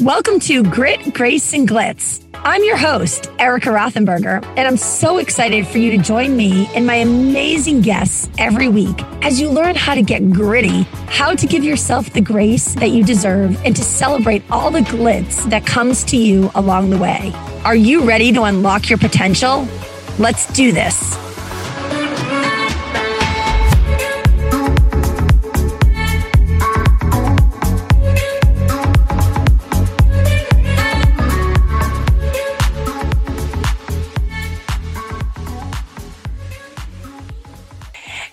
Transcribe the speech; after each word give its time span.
Welcome 0.00 0.40
to 0.40 0.62
Grit, 0.62 1.12
Grace, 1.12 1.52
and 1.52 1.68
Glitz. 1.68 2.24
I'm 2.32 2.64
your 2.64 2.78
host, 2.78 3.30
Erica 3.38 3.68
Rothenberger, 3.68 4.42
and 4.56 4.60
I'm 4.60 4.78
so 4.78 5.18
excited 5.18 5.66
for 5.66 5.76
you 5.76 5.90
to 5.90 5.98
join 5.98 6.34
me 6.34 6.70
and 6.74 6.86
my 6.86 6.94
amazing 6.94 7.82
guests 7.82 8.30
every 8.38 8.66
week 8.68 8.98
as 9.20 9.38
you 9.38 9.50
learn 9.50 9.74
how 9.74 9.94
to 9.94 10.00
get 10.00 10.32
gritty, 10.32 10.84
how 11.08 11.34
to 11.34 11.46
give 11.46 11.62
yourself 11.62 12.10
the 12.14 12.20
grace 12.22 12.74
that 12.76 12.92
you 12.92 13.04
deserve, 13.04 13.62
and 13.62 13.76
to 13.76 13.82
celebrate 13.84 14.42
all 14.50 14.70
the 14.70 14.80
glitz 14.80 15.44
that 15.50 15.66
comes 15.66 16.02
to 16.04 16.16
you 16.16 16.50
along 16.54 16.88
the 16.88 16.96
way. 16.96 17.30
Are 17.66 17.76
you 17.76 18.02
ready 18.02 18.32
to 18.32 18.44
unlock 18.44 18.88
your 18.88 18.98
potential? 18.98 19.68
Let's 20.18 20.50
do 20.54 20.72
this. 20.72 21.14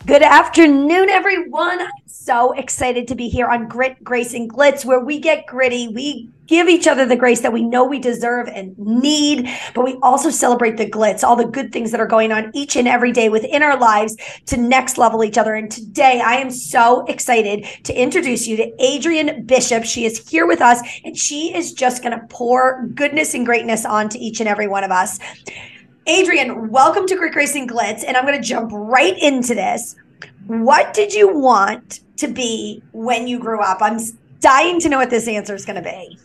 Good 0.08 0.24
afternoon, 0.24 1.10
everyone. 1.10 1.82
I'm 1.82 1.92
so 2.06 2.54
excited 2.54 3.10
to 3.10 3.16
be 3.16 3.28
here 3.28 3.48
on 3.48 3.68
Grit, 3.68 4.02
Grace, 4.06 4.34
and 4.34 4.50
Glitz, 4.50 4.86
where 4.86 5.02
we 5.02 5.20
get 5.20 5.46
gritty. 5.46 5.90
We 5.90 6.30
give 6.46 6.70
each 6.70 6.88
other 6.88 7.06
the 7.06 7.18
grace 7.18 7.42
that 7.42 7.52
we 7.52 7.62
know 7.62 7.84
we 7.84 8.00
deserve 8.00 8.48
and 8.48 8.74
need, 8.80 9.50
but 9.76 9.84
we 9.84 9.96
also 10.02 10.30
celebrate 10.30 10.78
the 10.78 10.90
glitz, 10.90 11.26
all 11.26 11.36
the 11.36 11.44
good 11.44 11.74
things 11.74 11.92
that 11.92 12.00
are 12.00 12.08
going 12.08 12.32
on 12.32 12.52
each 12.54 12.78
and 12.78 12.88
every 12.88 13.12
day 13.12 13.28
within 13.28 13.62
our 13.62 13.78
lives 13.78 14.16
to 14.46 14.56
next 14.56 14.98
level 14.98 15.26
each 15.26 15.38
other. 15.38 15.56
And 15.56 15.70
today 15.70 16.22
I 16.24 16.36
am 16.36 16.52
so 16.52 17.04
excited 17.08 17.66
to 17.84 17.94
introduce 17.94 18.48
you 18.48 18.56
to 18.56 18.72
Adrienne 18.82 19.46
Bishop. 19.46 19.84
She 19.84 20.06
is 20.06 20.26
here 20.30 20.48
with 20.48 20.62
us 20.62 20.80
and 21.04 21.18
she 21.18 21.54
is 21.54 21.74
just 21.74 22.02
going 22.02 22.18
to 22.18 22.26
pour 22.28 22.88
goodness 22.96 23.34
and 23.34 23.46
greatness 23.46 23.84
onto 23.84 24.18
each 24.22 24.40
and 24.40 24.48
every 24.48 24.70
one 24.70 24.86
of 24.86 24.92
us. 24.92 25.20
Adrienne, 26.10 26.70
welcome 26.70 27.06
to 27.06 27.18
Grit 27.18 27.34
Grace 27.34 27.54
and 27.54 27.70
Glitz, 27.70 28.06
and 28.08 28.16
I'm 28.16 28.26
going 28.26 28.42
to 28.42 28.48
jump 28.48 28.72
right 28.74 29.18
into 29.22 29.54
this. 29.54 29.98
What 30.46 30.94
did 30.94 31.14
you 31.14 31.38
want 31.38 32.00
to 32.16 32.30
be 32.30 32.82
when 32.94 33.28
you 33.28 33.40
grew 33.40 33.60
up? 33.60 33.80
I'm 33.82 34.00
dying 34.40 34.80
to 34.80 34.88
know 34.88 35.00
what 35.00 35.10
this 35.10 35.28
answer 35.28 35.54
is 35.54 35.66
going 35.66 35.76
to 35.76 35.82
be. 35.82 36.18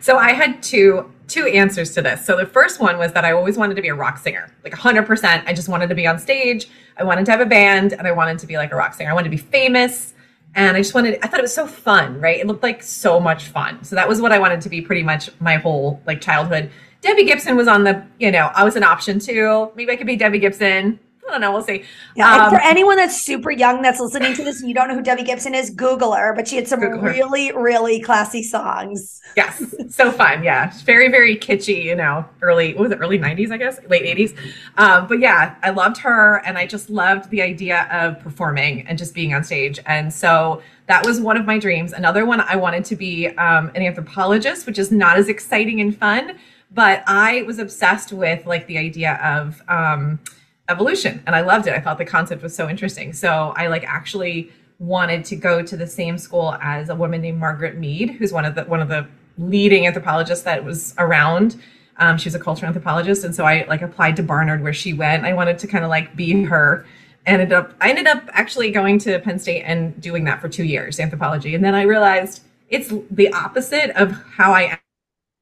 So 0.00 0.16
I 0.16 0.32
had 0.32 0.60
two 0.60 1.12
two 1.28 1.46
answers 1.46 1.94
to 1.94 2.02
this. 2.02 2.26
So 2.26 2.36
the 2.36 2.44
first 2.44 2.80
one 2.80 2.98
was 2.98 3.12
that 3.12 3.24
I 3.24 3.30
always 3.30 3.56
wanted 3.56 3.76
to 3.76 3.82
be 3.82 3.88
a 3.88 3.94
rock 3.94 4.18
singer, 4.18 4.52
like 4.64 4.72
100%. 4.72 5.46
I 5.46 5.52
just 5.52 5.68
wanted 5.68 5.88
to 5.90 5.94
be 5.94 6.04
on 6.04 6.18
stage. 6.18 6.68
I 6.96 7.04
wanted 7.04 7.24
to 7.26 7.30
have 7.30 7.40
a 7.40 7.46
band, 7.46 7.92
and 7.92 8.08
I 8.08 8.12
wanted 8.12 8.40
to 8.40 8.46
be 8.48 8.56
like 8.56 8.72
a 8.72 8.76
rock 8.76 8.92
singer. 8.92 9.12
I 9.12 9.14
wanted 9.14 9.30
to 9.30 9.36
be 9.36 9.42
famous, 9.42 10.14
and 10.56 10.76
I 10.76 10.80
just 10.80 10.94
wanted. 10.94 11.20
I 11.22 11.28
thought 11.28 11.38
it 11.38 11.42
was 11.42 11.54
so 11.54 11.68
fun, 11.68 12.20
right? 12.20 12.40
It 12.40 12.48
looked 12.48 12.64
like 12.64 12.82
so 12.82 13.20
much 13.20 13.44
fun. 13.44 13.84
So 13.84 13.94
that 13.94 14.08
was 14.08 14.20
what 14.20 14.32
I 14.32 14.40
wanted 14.40 14.62
to 14.62 14.68
be 14.68 14.80
pretty 14.80 15.04
much 15.04 15.30
my 15.38 15.58
whole 15.58 16.02
like 16.06 16.20
childhood. 16.20 16.72
Debbie 17.02 17.24
Gibson 17.24 17.56
was 17.56 17.68
on 17.68 17.84
the, 17.84 18.02
you 18.18 18.30
know, 18.30 18.50
I 18.54 18.64
was 18.64 18.76
an 18.76 18.84
option 18.84 19.18
too. 19.18 19.70
Maybe 19.74 19.92
I 19.92 19.96
could 19.96 20.06
be 20.06 20.16
Debbie 20.16 20.38
Gibson. 20.38 20.98
I 21.26 21.30
don't 21.30 21.40
know. 21.40 21.52
We'll 21.52 21.62
see. 21.62 21.84
Yeah, 22.16 22.46
um, 22.46 22.50
for 22.50 22.60
anyone 22.60 22.96
that's 22.96 23.22
super 23.22 23.50
young 23.50 23.80
that's 23.80 24.00
listening 24.00 24.34
to 24.34 24.44
this 24.44 24.60
and 24.60 24.68
you 24.68 24.74
don't 24.74 24.88
know 24.88 24.96
who 24.96 25.02
Debbie 25.02 25.22
Gibson 25.22 25.54
is, 25.54 25.70
Google 25.70 26.12
her. 26.12 26.34
But 26.34 26.48
she 26.48 26.56
had 26.56 26.66
some 26.66 26.80
really, 26.80 27.52
really 27.52 28.00
classy 28.00 28.42
songs. 28.42 29.20
Yes, 29.36 29.62
so 29.88 30.10
fun. 30.10 30.42
Yeah, 30.42 30.72
very, 30.84 31.08
very 31.08 31.36
kitschy. 31.36 31.84
You 31.84 31.94
know, 31.94 32.24
early 32.42 32.74
was 32.74 32.90
it 32.90 32.98
early 33.00 33.20
'90s? 33.20 33.52
I 33.52 33.56
guess 33.56 33.78
late 33.88 34.04
'80s. 34.04 34.36
Um, 34.76 35.06
but 35.06 35.20
yeah, 35.20 35.54
I 35.62 35.70
loved 35.70 35.98
her, 35.98 36.44
and 36.44 36.58
I 36.58 36.66
just 36.66 36.90
loved 36.90 37.30
the 37.30 37.40
idea 37.40 37.86
of 37.92 38.18
performing 38.20 38.86
and 38.88 38.98
just 38.98 39.14
being 39.14 39.32
on 39.32 39.44
stage. 39.44 39.78
And 39.86 40.12
so 40.12 40.60
that 40.86 41.06
was 41.06 41.20
one 41.20 41.36
of 41.36 41.46
my 41.46 41.56
dreams. 41.56 41.92
Another 41.92 42.26
one, 42.26 42.40
I 42.40 42.56
wanted 42.56 42.84
to 42.86 42.96
be 42.96 43.28
um, 43.28 43.70
an 43.76 43.82
anthropologist, 43.82 44.66
which 44.66 44.78
is 44.78 44.90
not 44.90 45.16
as 45.16 45.28
exciting 45.28 45.80
and 45.80 45.96
fun 45.96 46.36
but 46.74 47.02
I 47.06 47.42
was 47.42 47.58
obsessed 47.58 48.12
with 48.12 48.46
like 48.46 48.66
the 48.66 48.78
idea 48.78 49.14
of 49.22 49.62
um, 49.68 50.20
evolution, 50.68 51.22
and 51.26 51.36
I 51.36 51.40
loved 51.42 51.66
it. 51.66 51.74
I 51.74 51.80
thought 51.80 51.98
the 51.98 52.04
concept 52.04 52.42
was 52.42 52.54
so 52.54 52.68
interesting. 52.68 53.12
So 53.12 53.52
I 53.56 53.66
like 53.66 53.84
actually 53.84 54.50
wanted 54.78 55.24
to 55.26 55.36
go 55.36 55.62
to 55.62 55.76
the 55.76 55.86
same 55.86 56.18
school 56.18 56.56
as 56.60 56.88
a 56.88 56.94
woman 56.94 57.20
named 57.20 57.38
Margaret 57.38 57.78
Mead, 57.78 58.10
who's 58.10 58.32
one 58.32 58.44
of 58.44 58.54
the 58.54 58.64
one 58.64 58.80
of 58.80 58.88
the 58.88 59.06
leading 59.38 59.86
anthropologists 59.86 60.44
that 60.44 60.64
was 60.64 60.94
around. 60.98 61.60
Um, 61.98 62.16
she 62.18 62.26
was 62.26 62.34
a 62.34 62.40
cultural 62.40 62.68
anthropologist, 62.68 63.24
and 63.24 63.34
so 63.34 63.44
I 63.44 63.64
like 63.68 63.82
applied 63.82 64.16
to 64.16 64.22
Barnard 64.22 64.62
where 64.62 64.72
she 64.72 64.92
went. 64.92 65.24
I 65.24 65.34
wanted 65.34 65.58
to 65.60 65.66
kind 65.66 65.84
of 65.84 65.90
like 65.90 66.16
be 66.16 66.42
her. 66.44 66.86
Ended 67.24 67.52
up, 67.52 67.74
I 67.80 67.90
ended 67.90 68.08
up 68.08 68.24
actually 68.32 68.72
going 68.72 68.98
to 69.00 69.20
Penn 69.20 69.38
State 69.38 69.62
and 69.62 70.00
doing 70.00 70.24
that 70.24 70.40
for 70.40 70.48
two 70.48 70.64
years, 70.64 70.98
anthropology, 70.98 71.54
and 71.54 71.64
then 71.64 71.74
I 71.74 71.82
realized 71.82 72.42
it's 72.68 72.92
the 73.10 73.32
opposite 73.32 73.90
of 73.90 74.10
how 74.36 74.52
I 74.52 74.80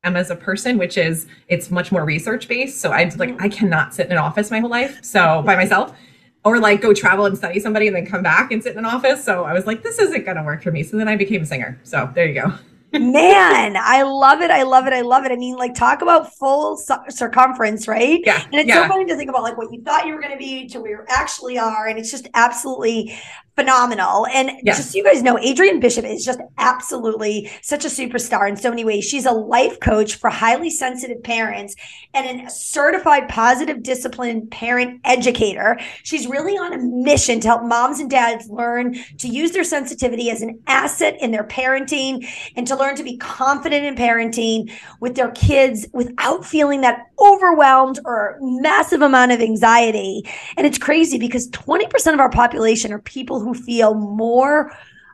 am 0.05 0.17
as 0.17 0.31
a 0.31 0.37
person, 0.37 0.79
which 0.79 0.97
is 0.97 1.27
it's 1.49 1.71
much 1.71 1.93
more 1.93 2.05
research 2.05 2.49
based. 2.49 2.81
So 2.81 2.91
I 2.91 3.05
like 3.17 3.31
mm-hmm. 3.31 3.43
I 3.43 3.49
cannot 3.49 3.95
sit 3.95 4.07
in 4.07 4.13
an 4.13 4.19
office 4.19 4.51
my 4.51 4.61
whole 4.61 4.71
life. 4.71 5.05
So 5.05 5.43
by 5.43 5.57
myself. 5.57 5.97
Or 6.43 6.59
like 6.59 6.81
go 6.81 6.95
travel 6.95 7.27
and 7.27 7.37
study 7.37 7.61
somebody 7.61 7.87
and 7.87 7.95
then 7.95 8.07
come 8.07 8.23
back 8.23 8.51
and 8.51 8.63
sit 8.63 8.73
in 8.73 8.79
an 8.79 8.87
office. 8.87 9.23
So 9.23 9.45
I 9.45 9.53
was 9.53 9.67
like, 9.67 9.83
this 9.83 9.99
isn't 9.99 10.25
gonna 10.25 10.43
work 10.43 10.63
for 10.63 10.71
me. 10.71 10.83
So 10.83 10.97
then 10.97 11.07
I 11.07 11.15
became 11.15 11.43
a 11.43 11.47
singer. 11.47 11.79
So 11.83 12.11
there 12.15 12.27
you 12.27 12.41
go. 12.41 12.55
Man, 12.99 13.77
I 13.77 14.03
love 14.03 14.41
it. 14.41 14.51
I 14.51 14.65
love 14.65 14.87
it. 14.87 14.93
I 14.93 15.03
love 15.03 15.25
it. 15.25 15.31
I 15.31 15.37
mean, 15.37 15.55
like, 15.57 15.75
talk 15.75 16.03
about 16.03 16.35
full 16.35 16.77
circumference, 17.09 17.87
right? 17.87 18.21
Yeah. 18.25 18.43
And 18.47 18.55
it's 18.55 18.69
yeah. 18.69 18.83
so 18.83 18.89
funny 18.89 19.05
to 19.05 19.15
think 19.15 19.31
about, 19.31 19.43
like, 19.43 19.57
what 19.57 19.73
you 19.73 19.81
thought 19.83 20.07
you 20.07 20.15
were 20.15 20.21
going 20.21 20.33
to 20.33 20.39
be 20.39 20.67
to 20.69 20.81
where 20.81 20.91
you 20.91 21.05
actually 21.09 21.57
are. 21.57 21.87
And 21.87 22.01
it's 22.01 22.11
just 22.11 22.27
absolutely 22.35 23.17
phenomenal. 23.57 24.27
And 24.29 24.51
yes. 24.63 24.79
just 24.79 24.93
so 24.93 24.99
you 24.99 25.05
guys 25.05 25.23
know, 25.23 25.39
Adrienne 25.39 25.81
Bishop 25.81 26.05
is 26.05 26.25
just 26.25 26.41
absolutely 26.59 27.51
such 27.63 27.85
a 27.85 27.89
superstar 27.89 28.49
in 28.49 28.57
so 28.57 28.71
many 28.71 28.85
ways. 28.85 29.05
She's 29.05 29.27
a 29.27 29.33
life 29.33 29.81
coach 29.81 30.17
for 30.17 30.31
highly 30.31 30.71
sensitive 30.71 31.23
parents 31.23 31.75
and 32.15 32.47
a 32.47 32.51
certified 32.51 33.29
positive 33.29 33.83
discipline 33.83 34.47
parent 34.49 35.01
educator. 35.05 35.79
She's 36.03 36.27
really 36.27 36.57
on 36.57 36.73
a 36.73 36.79
mission 36.79 37.41
to 37.41 37.49
help 37.49 37.65
moms 37.65 37.99
and 37.99 38.11
dads 38.11 38.49
learn 38.49 38.97
to 39.19 39.29
use 39.29 39.53
their 39.53 39.65
sensitivity 39.65 40.31
as 40.31 40.43
an 40.43 40.61
asset 40.67 41.17
in 41.21 41.31
their 41.31 41.45
parenting 41.45 42.27
and 42.57 42.67
to 42.67 42.77
learn 42.77 42.97
to 42.97 43.03
be 43.03 43.17
confident 43.19 43.85
in 43.85 43.95
parenting 43.95 44.73
with 45.01 45.17
their 45.17 45.31
kids 45.33 45.87
without 45.93 46.45
feeling 46.45 46.81
that 46.81 47.07
overwhelmed 47.19 47.99
or 48.05 48.39
massive 48.41 49.03
amount 49.03 49.33
of 49.33 49.41
anxiety. 49.41 50.23
And 50.57 50.67
it's 50.67 50.79
crazy 50.79 51.19
because 51.19 51.49
20% 51.51 52.15
of 52.15 52.21
our 52.21 52.31
population 52.31 52.93
are 52.93 52.99
people 52.99 53.40
who 53.41 53.55
feel 53.55 53.95
more 53.95 54.73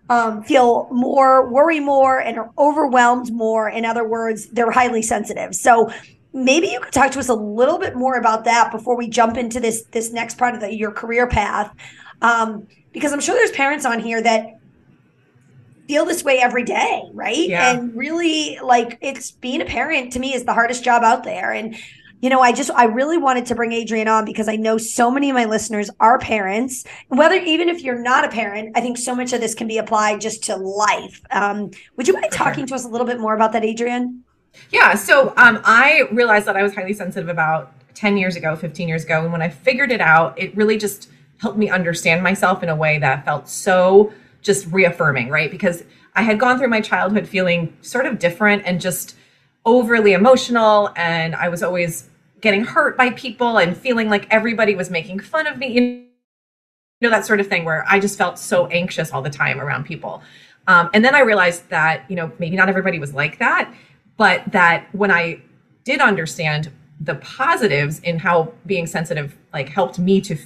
um, 0.08 0.42
feel 0.44 0.88
more, 0.92 1.50
worry 1.50 1.80
more, 1.80 2.20
and 2.20 2.38
are 2.38 2.50
overwhelmed 2.58 3.32
more. 3.32 3.68
In 3.68 3.84
other 3.84 4.06
words, 4.06 4.46
they're 4.46 4.70
highly 4.70 5.02
sensitive. 5.02 5.54
So 5.54 5.90
maybe 6.32 6.68
you 6.68 6.80
could 6.80 6.92
talk 6.92 7.10
to 7.12 7.18
us 7.18 7.28
a 7.28 7.34
little 7.34 7.78
bit 7.78 7.96
more 7.96 8.16
about 8.16 8.44
that 8.44 8.70
before 8.70 8.96
we 8.96 9.08
jump 9.08 9.36
into 9.36 9.58
this 9.58 9.82
this 9.90 10.12
next 10.12 10.38
part 10.38 10.54
of 10.54 10.60
the, 10.60 10.72
your 10.72 10.92
career 10.92 11.26
path, 11.26 11.74
um, 12.22 12.66
because 12.92 13.12
I'm 13.12 13.20
sure 13.20 13.34
there's 13.34 13.50
parents 13.52 13.84
on 13.84 13.98
here 13.98 14.22
that 14.22 14.60
feel 15.88 16.04
this 16.04 16.24
way 16.24 16.38
every 16.38 16.64
day, 16.64 17.02
right? 17.12 17.48
Yeah. 17.48 17.72
And 17.72 17.94
really, 17.96 18.58
like, 18.62 18.98
it's 19.00 19.30
being 19.30 19.62
a 19.62 19.64
parent 19.64 20.12
to 20.14 20.18
me 20.18 20.34
is 20.34 20.44
the 20.44 20.52
hardest 20.52 20.84
job 20.84 21.02
out 21.02 21.24
there, 21.24 21.52
and 21.52 21.76
you 22.20 22.30
know, 22.30 22.40
I 22.40 22.52
just, 22.52 22.70
I 22.70 22.84
really 22.84 23.18
wanted 23.18 23.46
to 23.46 23.54
bring 23.54 23.72
Adrienne 23.72 24.08
on 24.08 24.24
because 24.24 24.48
I 24.48 24.56
know 24.56 24.78
so 24.78 25.10
many 25.10 25.30
of 25.30 25.34
my 25.34 25.44
listeners 25.44 25.90
are 26.00 26.18
parents. 26.18 26.84
Whether, 27.08 27.36
even 27.36 27.68
if 27.68 27.82
you're 27.82 28.00
not 28.00 28.24
a 28.24 28.28
parent, 28.28 28.76
I 28.76 28.80
think 28.80 28.96
so 28.96 29.14
much 29.14 29.32
of 29.32 29.40
this 29.40 29.54
can 29.54 29.68
be 29.68 29.78
applied 29.78 30.20
just 30.20 30.42
to 30.44 30.56
life. 30.56 31.20
Um, 31.30 31.70
would 31.96 32.08
you 32.08 32.14
mind 32.14 32.32
talking 32.32 32.66
to 32.66 32.74
us 32.74 32.84
a 32.84 32.88
little 32.88 33.06
bit 33.06 33.20
more 33.20 33.34
about 33.34 33.52
that, 33.52 33.64
Adrienne? 33.64 34.22
Yeah. 34.70 34.94
So 34.94 35.34
um, 35.36 35.60
I 35.64 36.08
realized 36.10 36.46
that 36.46 36.56
I 36.56 36.62
was 36.62 36.74
highly 36.74 36.94
sensitive 36.94 37.28
about 37.28 37.72
10 37.94 38.16
years 38.16 38.36
ago, 38.36 38.56
15 38.56 38.88
years 38.88 39.04
ago. 39.04 39.22
And 39.22 39.32
when 39.32 39.42
I 39.42 39.48
figured 39.48 39.92
it 39.92 40.00
out, 40.00 40.38
it 40.38 40.56
really 40.56 40.78
just 40.78 41.10
helped 41.38 41.58
me 41.58 41.68
understand 41.68 42.22
myself 42.22 42.62
in 42.62 42.70
a 42.70 42.76
way 42.76 42.98
that 42.98 43.24
felt 43.24 43.48
so 43.48 44.12
just 44.40 44.66
reaffirming, 44.68 45.28
right? 45.28 45.50
Because 45.50 45.84
I 46.14 46.22
had 46.22 46.40
gone 46.40 46.58
through 46.58 46.68
my 46.68 46.80
childhood 46.80 47.28
feeling 47.28 47.76
sort 47.82 48.06
of 48.06 48.18
different 48.18 48.62
and 48.64 48.80
just 48.80 49.16
overly 49.66 50.12
emotional 50.12 50.90
and 50.96 51.34
I 51.34 51.48
was 51.48 51.62
always 51.62 52.08
getting 52.40 52.64
hurt 52.64 52.96
by 52.96 53.10
people 53.10 53.58
and 53.58 53.76
feeling 53.76 54.08
like 54.08 54.26
everybody 54.30 54.74
was 54.74 54.90
making 54.90 55.20
fun 55.20 55.46
of 55.46 55.58
me. 55.58 55.68
You 55.72 56.06
know, 57.00 57.10
that 57.10 57.26
sort 57.26 57.40
of 57.40 57.46
thing 57.46 57.64
where 57.64 57.84
I 57.88 58.00
just 58.00 58.18
felt 58.18 58.38
so 58.38 58.66
anxious 58.68 59.12
all 59.12 59.22
the 59.22 59.30
time 59.30 59.60
around 59.60 59.84
people. 59.84 60.22
Um, 60.66 60.90
and 60.92 61.04
then 61.04 61.14
I 61.14 61.20
realized 61.20 61.68
that, 61.70 62.04
you 62.08 62.16
know, 62.16 62.32
maybe 62.38 62.56
not 62.56 62.68
everybody 62.68 62.98
was 62.98 63.14
like 63.14 63.38
that, 63.38 63.72
but 64.16 64.42
that 64.52 64.88
when 64.92 65.10
I 65.10 65.40
did 65.84 66.00
understand 66.00 66.70
the 67.00 67.16
positives 67.16 68.00
in 68.00 68.18
how 68.18 68.52
being 68.64 68.86
sensitive 68.86 69.36
like 69.52 69.68
helped 69.68 69.98
me 69.98 70.20
to 70.22 70.36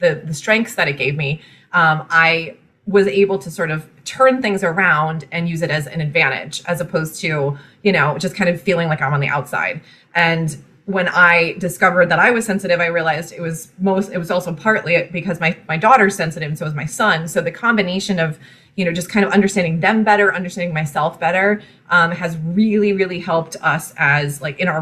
the 0.00 0.22
the 0.24 0.34
strengths 0.34 0.74
that 0.74 0.88
it 0.88 0.96
gave 0.96 1.16
me, 1.16 1.40
um, 1.72 2.06
I 2.10 2.56
was 2.88 3.06
able 3.06 3.38
to 3.38 3.50
sort 3.50 3.70
of 3.70 3.88
turn 4.04 4.40
things 4.40 4.64
around 4.64 5.26
and 5.30 5.48
use 5.48 5.60
it 5.60 5.70
as 5.70 5.86
an 5.86 6.00
advantage 6.00 6.62
as 6.64 6.80
opposed 6.80 7.20
to 7.20 7.56
you 7.82 7.92
know 7.92 8.16
just 8.16 8.34
kind 8.34 8.48
of 8.48 8.60
feeling 8.60 8.88
like 8.88 9.02
i'm 9.02 9.12
on 9.12 9.20
the 9.20 9.28
outside 9.28 9.80
and 10.14 10.56
when 10.88 11.06
i 11.08 11.52
discovered 11.58 12.06
that 12.06 12.18
i 12.18 12.30
was 12.30 12.46
sensitive 12.46 12.80
i 12.80 12.86
realized 12.86 13.32
it 13.32 13.40
was 13.40 13.72
most 13.78 14.10
it 14.10 14.18
was 14.18 14.30
also 14.30 14.54
partly 14.54 15.08
because 15.12 15.38
my 15.38 15.54
my 15.68 15.76
daughter's 15.76 16.16
sensitive 16.16 16.48
and 16.48 16.58
so 16.58 16.64
was 16.64 16.74
my 16.74 16.86
son. 16.86 17.28
So 17.28 17.40
the 17.40 17.50
combination 17.50 18.18
of 18.18 18.38
you 18.78 18.84
know, 18.84 18.92
just 18.92 19.08
kind 19.08 19.26
of 19.26 19.32
understanding 19.32 19.80
them 19.80 20.04
better, 20.04 20.32
understanding 20.32 20.72
myself 20.72 21.18
better, 21.18 21.60
um, 21.90 22.12
has 22.12 22.36
really, 22.38 22.92
really 22.92 23.18
helped 23.18 23.56
us 23.60 23.92
as 23.96 24.40
like 24.40 24.60
in 24.60 24.68
our 24.68 24.80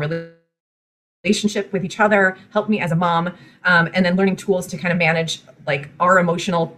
relationship 1.24 1.72
with 1.72 1.82
each 1.82 1.98
other, 1.98 2.36
helped 2.52 2.68
me 2.68 2.78
as 2.78 2.92
a 2.92 2.94
mom, 2.94 3.28
um, 3.64 3.88
and 3.94 4.04
then 4.04 4.14
learning 4.14 4.36
tools 4.36 4.66
to 4.66 4.76
kind 4.76 4.92
of 4.92 4.98
manage 4.98 5.40
like 5.66 5.88
our 5.98 6.18
emotional 6.18 6.76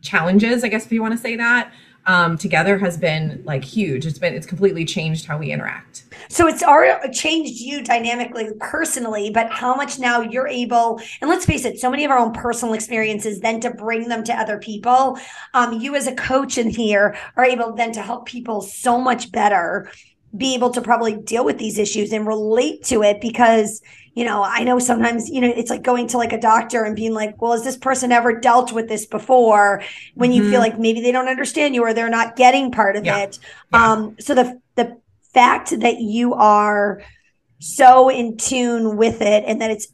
challenges, 0.00 0.62
I 0.62 0.68
guess 0.68 0.86
if 0.86 0.92
you 0.92 1.02
want 1.02 1.12
to 1.12 1.18
say 1.18 1.34
that, 1.34 1.72
um, 2.10 2.36
together 2.36 2.76
has 2.76 2.98
been 2.98 3.40
like 3.44 3.62
huge. 3.62 4.04
It's 4.04 4.18
been 4.18 4.34
it's 4.34 4.46
completely 4.46 4.84
changed 4.84 5.26
how 5.26 5.38
we 5.38 5.52
interact. 5.52 6.02
So 6.28 6.48
it's 6.48 6.60
already 6.60 7.12
changed 7.12 7.60
you 7.60 7.84
dynamically 7.84 8.48
personally, 8.58 9.30
but 9.30 9.48
how 9.52 9.76
much 9.76 10.00
now 10.00 10.20
you're 10.20 10.48
able, 10.48 11.00
and 11.20 11.30
let's 11.30 11.46
face 11.46 11.64
it, 11.64 11.78
so 11.78 11.88
many 11.88 12.04
of 12.04 12.10
our 12.10 12.18
own 12.18 12.32
personal 12.32 12.74
experiences, 12.74 13.38
then 13.38 13.60
to 13.60 13.70
bring 13.70 14.08
them 14.08 14.24
to 14.24 14.34
other 14.34 14.58
people. 14.58 15.20
Um, 15.54 15.80
you 15.80 15.94
as 15.94 16.08
a 16.08 16.14
coach 16.16 16.58
in 16.58 16.68
here 16.68 17.16
are 17.36 17.44
able 17.44 17.74
then 17.74 17.92
to 17.92 18.02
help 18.02 18.26
people 18.26 18.60
so 18.60 19.00
much 19.00 19.30
better 19.30 19.88
be 20.36 20.54
able 20.56 20.70
to 20.70 20.80
probably 20.80 21.14
deal 21.16 21.44
with 21.44 21.58
these 21.58 21.78
issues 21.78 22.12
and 22.12 22.26
relate 22.26 22.82
to 22.84 23.04
it 23.04 23.20
because 23.20 23.82
you 24.14 24.24
know 24.24 24.42
i 24.42 24.62
know 24.64 24.78
sometimes 24.78 25.28
you 25.28 25.40
know 25.40 25.52
it's 25.54 25.70
like 25.70 25.82
going 25.82 26.06
to 26.06 26.16
like 26.16 26.32
a 26.32 26.40
doctor 26.40 26.84
and 26.84 26.96
being 26.96 27.14
like 27.14 27.40
well 27.40 27.52
has 27.52 27.64
this 27.64 27.76
person 27.76 28.12
ever 28.12 28.38
dealt 28.38 28.72
with 28.72 28.88
this 28.88 29.06
before 29.06 29.82
when 30.14 30.32
you 30.32 30.42
mm-hmm. 30.42 30.52
feel 30.52 30.60
like 30.60 30.78
maybe 30.78 31.00
they 31.00 31.12
don't 31.12 31.28
understand 31.28 31.74
you 31.74 31.82
or 31.82 31.94
they're 31.94 32.10
not 32.10 32.36
getting 32.36 32.70
part 32.70 32.96
of 32.96 33.04
yeah. 33.04 33.18
it 33.18 33.38
yeah. 33.72 33.92
um 33.92 34.16
so 34.18 34.34
the 34.34 34.60
the 34.76 34.96
fact 35.32 35.78
that 35.80 36.00
you 36.00 36.34
are 36.34 37.02
so 37.60 38.08
in 38.08 38.36
tune 38.36 38.96
with 38.96 39.20
it 39.20 39.44
and 39.46 39.60
that 39.60 39.70
it's 39.70 39.88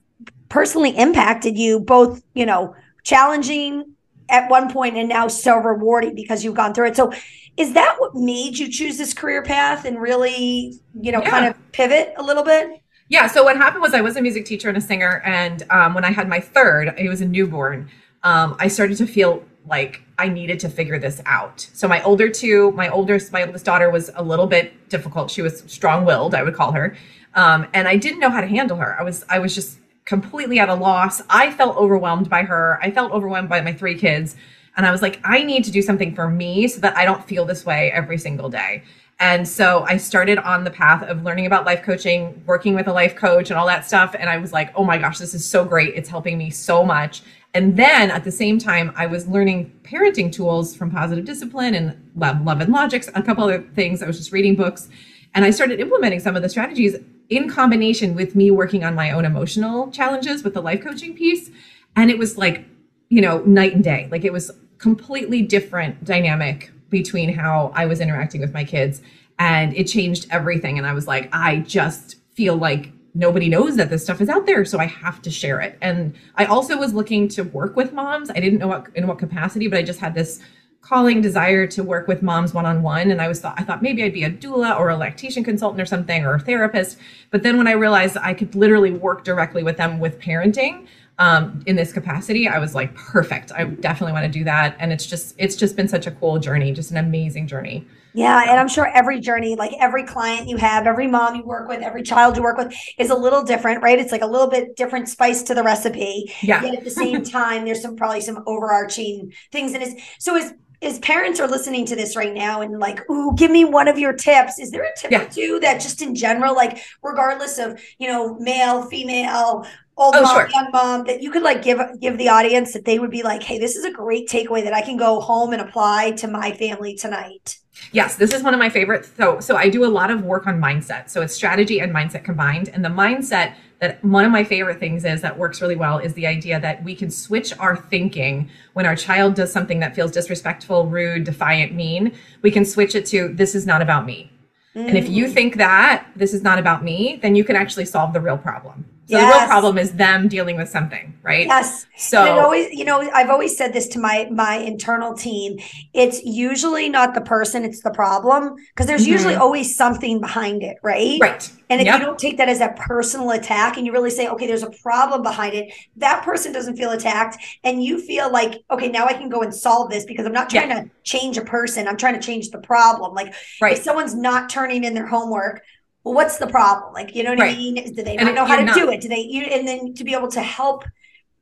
personally 0.48 0.96
impacted 0.96 1.58
you 1.58 1.80
both 1.80 2.22
you 2.34 2.46
know 2.46 2.74
challenging 3.02 3.84
at 4.28 4.50
one 4.50 4.72
point 4.72 4.96
and 4.96 5.08
now 5.08 5.28
so 5.28 5.56
rewarding 5.56 6.14
because 6.14 6.42
you've 6.42 6.54
gone 6.54 6.72
through 6.72 6.86
it 6.86 6.96
so 6.96 7.12
is 7.56 7.72
that 7.72 7.96
what 7.98 8.14
made 8.14 8.58
you 8.58 8.70
choose 8.70 8.98
this 8.98 9.14
career 9.14 9.42
path 9.42 9.84
and 9.84 10.00
really 10.00 10.78
you 11.00 11.12
know 11.12 11.20
yeah. 11.20 11.30
kind 11.30 11.46
of 11.46 11.72
pivot 11.72 12.14
a 12.16 12.22
little 12.22 12.44
bit 12.44 12.80
yeah 13.08 13.26
so 13.26 13.44
what 13.44 13.56
happened 13.56 13.82
was 13.82 13.94
i 13.94 14.00
was 14.00 14.16
a 14.16 14.22
music 14.22 14.44
teacher 14.44 14.68
and 14.68 14.76
a 14.76 14.80
singer 14.80 15.22
and 15.24 15.62
um, 15.70 15.94
when 15.94 16.04
i 16.04 16.10
had 16.10 16.28
my 16.28 16.40
third 16.40 16.94
it 16.98 17.08
was 17.08 17.20
a 17.20 17.26
newborn 17.26 17.88
um, 18.22 18.56
i 18.58 18.68
started 18.68 18.96
to 18.96 19.06
feel 19.06 19.44
like 19.68 20.02
i 20.18 20.28
needed 20.28 20.60
to 20.60 20.68
figure 20.68 20.98
this 20.98 21.20
out. 21.26 21.60
So 21.72 21.88
my 21.88 22.02
older 22.02 22.28
two 22.28 22.72
my 22.72 22.88
oldest 22.88 23.32
my 23.32 23.44
oldest 23.44 23.64
daughter 23.64 23.90
was 23.90 24.10
a 24.14 24.22
little 24.22 24.46
bit 24.46 24.88
difficult. 24.88 25.30
She 25.30 25.42
was 25.42 25.64
strong-willed 25.66 26.34
i 26.34 26.42
would 26.42 26.54
call 26.54 26.72
her. 26.72 26.96
Um, 27.34 27.66
and 27.74 27.88
i 27.88 27.96
didn't 27.96 28.20
know 28.20 28.30
how 28.30 28.40
to 28.40 28.46
handle 28.46 28.76
her. 28.76 28.98
I 28.98 29.02
was 29.02 29.24
i 29.28 29.38
was 29.38 29.54
just 29.54 29.78
completely 30.04 30.60
at 30.60 30.68
a 30.68 30.74
loss. 30.74 31.20
I 31.28 31.50
felt 31.50 31.76
overwhelmed 31.76 32.30
by 32.30 32.44
her. 32.44 32.78
I 32.80 32.92
felt 32.92 33.12
overwhelmed 33.12 33.48
by 33.48 33.60
my 33.60 33.72
three 33.72 33.98
kids. 33.98 34.36
And 34.76 34.86
I 34.86 34.92
was 34.92 35.02
like, 35.02 35.20
I 35.24 35.42
need 35.42 35.64
to 35.64 35.70
do 35.70 35.82
something 35.82 36.14
for 36.14 36.28
me 36.28 36.68
so 36.68 36.80
that 36.80 36.96
I 36.96 37.04
don't 37.04 37.24
feel 37.24 37.44
this 37.44 37.64
way 37.66 37.90
every 37.90 38.18
single 38.18 38.48
day. 38.48 38.84
And 39.18 39.48
so 39.48 39.84
I 39.88 39.96
started 39.96 40.38
on 40.38 40.64
the 40.64 40.70
path 40.70 41.02
of 41.02 41.22
learning 41.22 41.46
about 41.46 41.64
life 41.64 41.82
coaching, 41.82 42.42
working 42.46 42.74
with 42.74 42.86
a 42.86 42.92
life 42.92 43.16
coach 43.16 43.50
and 43.50 43.58
all 43.58 43.66
that 43.66 43.86
stuff. 43.86 44.14
And 44.18 44.28
I 44.28 44.36
was 44.36 44.52
like, 44.52 44.72
oh 44.76 44.84
my 44.84 44.98
gosh, 44.98 45.18
this 45.18 45.32
is 45.32 45.48
so 45.48 45.64
great. 45.64 45.94
It's 45.94 46.08
helping 46.08 46.36
me 46.36 46.50
so 46.50 46.84
much. 46.84 47.22
And 47.54 47.74
then 47.78 48.10
at 48.10 48.24
the 48.24 48.30
same 48.30 48.58
time, 48.58 48.92
I 48.94 49.06
was 49.06 49.26
learning 49.26 49.72
parenting 49.82 50.30
tools 50.30 50.76
from 50.76 50.90
positive 50.90 51.24
discipline 51.24 51.74
and 51.74 52.10
love, 52.14 52.42
love 52.42 52.60
and 52.60 52.70
logics, 52.70 53.08
a 53.14 53.22
couple 53.22 53.44
other 53.44 53.62
things. 53.74 54.02
I 54.02 54.06
was 54.06 54.18
just 54.18 54.32
reading 54.32 54.54
books 54.54 54.90
and 55.34 55.46
I 55.46 55.50
started 55.50 55.80
implementing 55.80 56.20
some 56.20 56.36
of 56.36 56.42
the 56.42 56.50
strategies 56.50 56.96
in 57.30 57.48
combination 57.48 58.14
with 58.14 58.34
me 58.34 58.50
working 58.50 58.84
on 58.84 58.94
my 58.94 59.10
own 59.10 59.24
emotional 59.24 59.90
challenges 59.90 60.44
with 60.44 60.52
the 60.52 60.60
life 60.60 60.82
coaching 60.82 61.14
piece. 61.14 61.50
And 61.96 62.10
it 62.10 62.18
was 62.18 62.36
like, 62.36 62.66
you 63.08 63.22
know, 63.22 63.38
night 63.44 63.74
and 63.74 63.82
day. 63.82 64.08
Like 64.10 64.24
it 64.24 64.32
was 64.32 64.50
completely 64.76 65.40
different 65.40 66.04
dynamic 66.04 66.70
between 67.02 67.28
how 67.32 67.72
I 67.74 67.84
was 67.84 68.00
interacting 68.00 68.40
with 68.40 68.54
my 68.54 68.64
kids. 68.64 69.02
And 69.38 69.76
it 69.76 69.84
changed 69.84 70.26
everything. 70.30 70.78
And 70.78 70.86
I 70.86 70.94
was 70.94 71.06
like, 71.06 71.28
I 71.30 71.58
just 71.58 72.16
feel 72.32 72.56
like 72.56 72.90
nobody 73.14 73.50
knows 73.50 73.76
that 73.76 73.90
this 73.90 74.02
stuff 74.02 74.22
is 74.22 74.30
out 74.30 74.46
there. 74.46 74.64
So 74.64 74.78
I 74.78 74.86
have 74.86 75.20
to 75.22 75.30
share 75.30 75.60
it. 75.60 75.76
And 75.82 76.14
I 76.36 76.46
also 76.46 76.78
was 76.78 76.94
looking 76.94 77.28
to 77.28 77.42
work 77.42 77.76
with 77.76 77.92
moms. 77.92 78.30
I 78.30 78.40
didn't 78.40 78.60
know 78.60 78.68
what 78.68 78.86
in 78.94 79.06
what 79.06 79.18
capacity, 79.18 79.68
but 79.68 79.78
I 79.78 79.82
just 79.82 80.00
had 80.00 80.14
this 80.14 80.40
calling 80.80 81.20
desire 81.20 81.66
to 81.66 81.82
work 81.82 82.06
with 82.06 82.22
moms 82.22 82.54
one-on-one 82.54 83.10
and 83.10 83.20
i 83.20 83.26
was 83.26 83.40
thought 83.40 83.58
i 83.58 83.64
thought 83.64 83.82
maybe 83.82 84.04
i'd 84.04 84.12
be 84.12 84.22
a 84.22 84.30
doula 84.30 84.78
or 84.78 84.88
a 84.90 84.96
lactation 84.96 85.42
consultant 85.42 85.80
or 85.82 85.86
something 85.86 86.24
or 86.24 86.34
a 86.34 86.38
therapist 86.38 86.96
but 87.32 87.42
then 87.42 87.56
when 87.58 87.66
i 87.66 87.72
realized 87.72 88.16
i 88.18 88.32
could 88.32 88.54
literally 88.54 88.92
work 88.92 89.24
directly 89.24 89.64
with 89.64 89.76
them 89.78 89.98
with 89.98 90.20
parenting 90.20 90.86
um, 91.18 91.62
in 91.66 91.76
this 91.76 91.92
capacity, 91.92 92.46
I 92.46 92.58
was 92.58 92.74
like, 92.74 92.94
perfect. 92.94 93.52
I 93.52 93.64
definitely 93.64 94.12
want 94.12 94.30
to 94.30 94.38
do 94.38 94.44
that. 94.44 94.76
And 94.78 94.92
it's 94.92 95.06
just, 95.06 95.34
it's 95.38 95.56
just 95.56 95.76
been 95.76 95.88
such 95.88 96.06
a 96.06 96.10
cool 96.10 96.38
journey, 96.38 96.72
just 96.72 96.90
an 96.90 96.98
amazing 96.98 97.46
journey. 97.46 97.86
Yeah. 98.12 98.44
And 98.48 98.58
I'm 98.58 98.68
sure 98.68 98.86
every 98.86 99.20
journey, 99.20 99.56
like 99.56 99.72
every 99.78 100.04
client 100.04 100.48
you 100.48 100.56
have, 100.56 100.86
every 100.86 101.06
mom 101.06 101.36
you 101.36 101.44
work 101.44 101.68
with, 101.68 101.82
every 101.82 102.02
child 102.02 102.36
you 102.36 102.42
work 102.42 102.56
with 102.56 102.74
is 102.98 103.10
a 103.10 103.14
little 103.14 103.42
different, 103.42 103.82
right? 103.82 103.98
It's 103.98 104.12
like 104.12 104.22
a 104.22 104.26
little 104.26 104.48
bit 104.48 104.74
different 104.76 105.08
spice 105.08 105.42
to 105.44 105.54
the 105.54 105.62
recipe. 105.62 106.32
Yeah. 106.42 106.62
Yet 106.62 106.76
at 106.76 106.84
the 106.84 106.90
same 106.90 107.22
time, 107.24 107.64
there's 107.64 107.82
some 107.82 107.96
probably 107.96 108.22
some 108.22 108.42
overarching 108.46 109.32
things. 109.52 109.74
And 109.74 109.82
it's 109.82 110.02
so 110.18 110.36
as 110.36 110.54
as 110.82 110.98
parents 110.98 111.40
are 111.40 111.48
listening 111.48 111.86
to 111.86 111.96
this 111.96 112.16
right 112.16 112.34
now 112.34 112.60
and 112.60 112.78
like, 112.78 113.08
ooh, 113.10 113.34
give 113.34 113.50
me 113.50 113.64
one 113.64 113.88
of 113.88 113.98
your 113.98 114.12
tips. 114.12 114.58
Is 114.58 114.70
there 114.70 114.84
a 114.84 114.94
tip 114.96 115.10
yeah. 115.10 115.22
or 115.22 115.28
two 115.28 115.58
that 115.60 115.80
just 115.80 116.02
in 116.02 116.14
general, 116.14 116.54
like 116.54 116.82
regardless 117.02 117.58
of, 117.58 117.80
you 117.98 118.08
know, 118.08 118.38
male, 118.38 118.82
female, 118.82 119.66
old 119.96 120.14
oh, 120.16 120.22
mom, 120.22 120.34
sure. 120.34 120.48
young 120.50 120.70
mom, 120.72 121.04
that 121.04 121.22
you 121.22 121.30
could 121.30 121.42
like 121.42 121.62
give 121.62 121.80
give 122.00 122.18
the 122.18 122.28
audience 122.28 122.72
that 122.72 122.84
they 122.84 122.98
would 122.98 123.10
be 123.10 123.22
like, 123.22 123.42
hey, 123.42 123.58
this 123.58 123.76
is 123.76 123.84
a 123.84 123.90
great 123.90 124.28
takeaway 124.28 124.62
that 124.62 124.72
I 124.72 124.82
can 124.82 124.96
go 124.96 125.20
home 125.20 125.52
and 125.52 125.62
apply 125.62 126.12
to 126.12 126.28
my 126.28 126.52
family 126.52 126.94
tonight. 126.94 127.58
Yes, 127.92 128.16
this 128.16 128.32
is 128.32 128.42
one 128.42 128.54
of 128.54 128.60
my 128.60 128.70
favorites. 128.70 129.10
So 129.16 129.40
so 129.40 129.56
I 129.56 129.68
do 129.68 129.84
a 129.84 129.88
lot 129.88 130.10
of 130.10 130.22
work 130.22 130.46
on 130.46 130.60
mindset. 130.60 131.10
So 131.10 131.22
it's 131.22 131.34
strategy 131.34 131.80
and 131.80 131.94
mindset 131.94 132.24
combined. 132.24 132.68
And 132.70 132.84
the 132.84 132.88
mindset 132.88 133.54
that 133.78 134.02
one 134.02 134.24
of 134.24 134.32
my 134.32 134.42
favorite 134.42 134.80
things 134.80 135.04
is 135.04 135.20
that 135.20 135.36
works 135.36 135.60
really 135.60 135.76
well 135.76 135.98
is 135.98 136.14
the 136.14 136.26
idea 136.26 136.58
that 136.60 136.82
we 136.82 136.94
can 136.94 137.10
switch 137.10 137.56
our 137.58 137.76
thinking 137.76 138.48
when 138.72 138.86
our 138.86 138.96
child 138.96 139.34
does 139.34 139.52
something 139.52 139.80
that 139.80 139.94
feels 139.94 140.10
disrespectful, 140.10 140.86
rude, 140.86 141.24
defiant, 141.24 141.74
mean. 141.74 142.12
We 142.40 142.50
can 142.50 142.64
switch 142.64 142.94
it 142.94 143.04
to 143.06 143.28
this 143.28 143.54
is 143.54 143.66
not 143.66 143.82
about 143.82 144.06
me. 144.06 144.30
Mm-hmm. 144.74 144.88
And 144.88 144.98
if 144.98 145.08
you 145.08 145.26
mm. 145.26 145.32
think 145.32 145.56
that 145.56 146.06
this 146.16 146.32
is 146.34 146.42
not 146.42 146.58
about 146.58 146.84
me, 146.84 147.18
then 147.22 147.34
you 147.34 147.44
can 147.44 147.56
actually 147.56 147.86
solve 147.86 148.12
the 148.12 148.20
real 148.20 148.38
problem. 148.38 148.86
So 149.08 149.16
yes. 149.16 149.32
the 149.32 149.38
real 149.38 149.48
problem 149.48 149.78
is 149.78 149.92
them 149.92 150.26
dealing 150.26 150.56
with 150.56 150.68
something, 150.68 151.16
right? 151.22 151.46
Yes. 151.46 151.86
So 151.96 152.20
and 152.20 152.40
always, 152.40 152.72
you 152.72 152.84
know, 152.84 153.08
I've 153.14 153.30
always 153.30 153.56
said 153.56 153.72
this 153.72 153.86
to 153.88 154.00
my 154.00 154.28
my 154.32 154.56
internal 154.56 155.14
team. 155.14 155.60
It's 155.94 156.24
usually 156.24 156.88
not 156.88 157.14
the 157.14 157.20
person, 157.20 157.64
it's 157.64 157.82
the 157.82 157.92
problem 157.92 158.56
because 158.56 158.86
there's 158.86 159.02
mm-hmm. 159.02 159.12
usually 159.12 159.34
always 159.36 159.76
something 159.76 160.20
behind 160.20 160.64
it, 160.64 160.78
right? 160.82 161.20
Right. 161.20 161.52
And 161.70 161.80
if 161.80 161.86
yep. 161.86 162.00
you 162.00 162.06
don't 162.06 162.18
take 162.18 162.36
that 162.38 162.48
as 162.48 162.60
a 162.60 162.74
personal 162.76 163.30
attack 163.30 163.76
and 163.76 163.86
you 163.86 163.92
really 163.92 164.10
say, 164.10 164.28
okay, 164.28 164.46
there's 164.46 164.62
a 164.62 164.70
problem 164.70 165.22
behind 165.22 165.54
it, 165.54 165.72
that 165.96 166.24
person 166.24 166.52
doesn't 166.52 166.76
feel 166.76 166.90
attacked 166.90 167.38
and 167.64 167.82
you 167.82 168.00
feel 168.00 168.30
like, 168.30 168.62
okay, 168.70 168.88
now 168.88 169.06
I 169.06 169.12
can 169.12 169.28
go 169.28 169.42
and 169.42 169.54
solve 169.54 169.90
this 169.90 170.04
because 170.04 170.26
I'm 170.26 170.32
not 170.32 170.50
trying 170.50 170.70
yeah. 170.70 170.82
to 170.82 170.90
change 171.04 171.38
a 171.38 171.44
person, 171.44 171.86
I'm 171.86 171.96
trying 171.96 172.14
to 172.14 172.24
change 172.24 172.50
the 172.50 172.58
problem. 172.58 173.14
Like 173.14 173.34
right. 173.60 173.76
if 173.76 173.84
someone's 173.84 174.14
not 174.14 174.48
turning 174.48 174.84
in 174.84 174.94
their 174.94 175.06
homework, 175.06 175.62
well, 176.06 176.14
what's 176.14 176.38
the 176.38 176.46
problem? 176.46 176.94
Like, 176.94 177.16
you 177.16 177.24
know 177.24 177.30
what 177.30 177.40
right. 177.40 177.52
I 177.52 177.58
mean? 177.58 177.92
Do 177.92 178.02
they 178.04 178.14
not 178.14 178.32
know 178.32 178.44
how 178.44 178.54
to 178.54 178.64
not, 178.64 178.76
do 178.76 178.88
it? 178.90 179.00
Do 179.00 179.08
they, 179.08 179.18
you, 179.18 179.42
and 179.42 179.66
then 179.66 179.92
to 179.94 180.04
be 180.04 180.14
able 180.14 180.28
to 180.28 180.40
help 180.40 180.84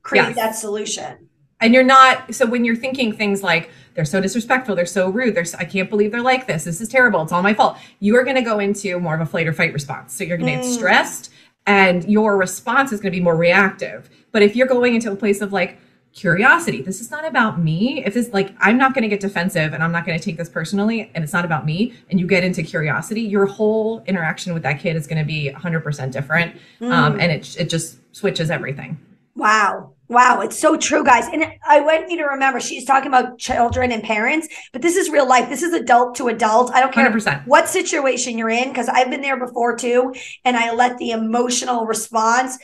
create 0.03 0.29
yes. 0.29 0.37
that 0.37 0.57
solution. 0.57 1.29
And 1.61 1.75
you're 1.75 1.83
not, 1.83 2.35
so 2.35 2.47
when 2.47 2.65
you're 2.65 2.75
thinking 2.75 3.13
things 3.13 3.43
like, 3.43 3.71
they're 3.93 4.07
so 4.07 4.23
disrespectful, 4.23 4.75
they're 4.75 4.87
so 4.87 5.11
rude, 5.11 5.35
they're, 5.35 5.45
I 5.59 5.67
can't 5.67 5.91
believe 5.91 6.13
they're 6.13 6.23
like 6.23 6.47
this, 6.47 6.65
this 6.65 6.81
is 6.81 6.89
terrible, 6.89 7.21
it's 7.23 7.31
all 7.31 7.43
my 7.43 7.53
fault. 7.53 7.77
You 8.01 8.17
are 8.17 8.25
going 8.25 8.37
to 8.37 8.43
go 8.43 8.59
into 8.59 8.99
more 8.99 9.15
of 9.15 9.21
a 9.21 9.27
flight 9.27 9.47
or 9.47 9.53
fight 9.53 9.75
response. 9.75 10.15
So 10.15 10.25
you're 10.25 10.39
going 10.39 10.51
to 10.51 10.59
mm. 10.59 10.63
get 10.63 10.73
stressed 10.73 11.31
and 11.67 12.03
your 12.11 12.39
response 12.39 12.91
is 12.91 13.01
going 13.01 13.13
to 13.13 13.19
be 13.19 13.23
more 13.23 13.37
reactive. 13.37 14.09
But 14.33 14.41
if 14.41 14.57
you're 14.57 14.67
going 14.67 14.95
into 14.95 15.13
a 15.13 15.17
place 15.17 15.43
of 15.43 15.53
like, 15.53 15.79
curiosity. 16.15 16.81
This 16.81 17.01
is 17.01 17.11
not 17.11 17.27
about 17.27 17.59
me. 17.61 18.05
If 18.05 18.15
this 18.15 18.33
like 18.33 18.55
I'm 18.61 18.79
not 18.79 18.95
going 18.95 19.03
to 19.03 19.09
get 19.09 19.21
defensive 19.21 19.73
and 19.73 19.83
I'm 19.83 19.93
not 19.93 20.07
going 20.07 20.19
to 20.19 20.25
take 20.25 20.37
this 20.37 20.49
personally 20.49 21.11
and 21.15 21.25
it's 21.25 21.33
not 21.33 21.45
about 21.45 21.67
me 21.67 21.93
and 22.09 22.19
you 22.21 22.27
get 22.27 22.45
into 22.45 22.63
curiosity, 22.63 23.21
your 23.21 23.47
whole 23.47 24.03
interaction 24.07 24.55
with 24.55 24.63
that 24.63 24.81
kid 24.81 24.97
is 24.97 25.07
going 25.07 25.19
to 25.19 25.25
be 25.25 25.51
100% 25.53 26.13
different. 26.13 26.57
Mm. 26.81 26.93
Um, 26.93 27.21
and 27.21 27.33
it 27.33 27.57
it 27.59 27.69
just 27.69 27.99
switches 28.13 28.51
everything. 28.51 28.99
Wow. 29.35 29.91
Wow, 30.09 30.43
it's 30.43 30.59
so 30.59 30.77
true, 30.77 31.03
guys. 31.03 31.27
And 31.33 31.47
I 31.67 31.81
want 31.81 32.11
you 32.11 32.19
to 32.19 32.25
remember 32.25 32.61
she's 32.61 32.85
talking 32.85 33.09
about 33.09 33.39
children 33.39 33.91
and 33.91 34.03
parents, 34.03 34.47
but 34.73 34.83
this 34.83 34.97
is 34.97 35.09
real 35.09 35.27
life. 35.27 35.49
This 35.49 35.63
is 35.63 35.73
adult 35.73 36.15
to 36.17 36.29
adult. 36.29 36.71
I 36.73 36.81
don't 36.81 36.93
care 36.93 37.11
100%. 37.11 37.47
what 37.47 37.71
situation 37.71 38.37
you're 38.37 38.51
in, 38.51 38.69
because 38.69 38.89
I've 38.89 39.09
been 39.09 39.23
there 39.23 39.39
before 39.39 39.77
too. 39.77 40.15
And 40.45 40.59
I 40.59 40.75
let 40.75 40.99
the 40.99 41.13
emotional 41.13 41.87
response 41.87 42.59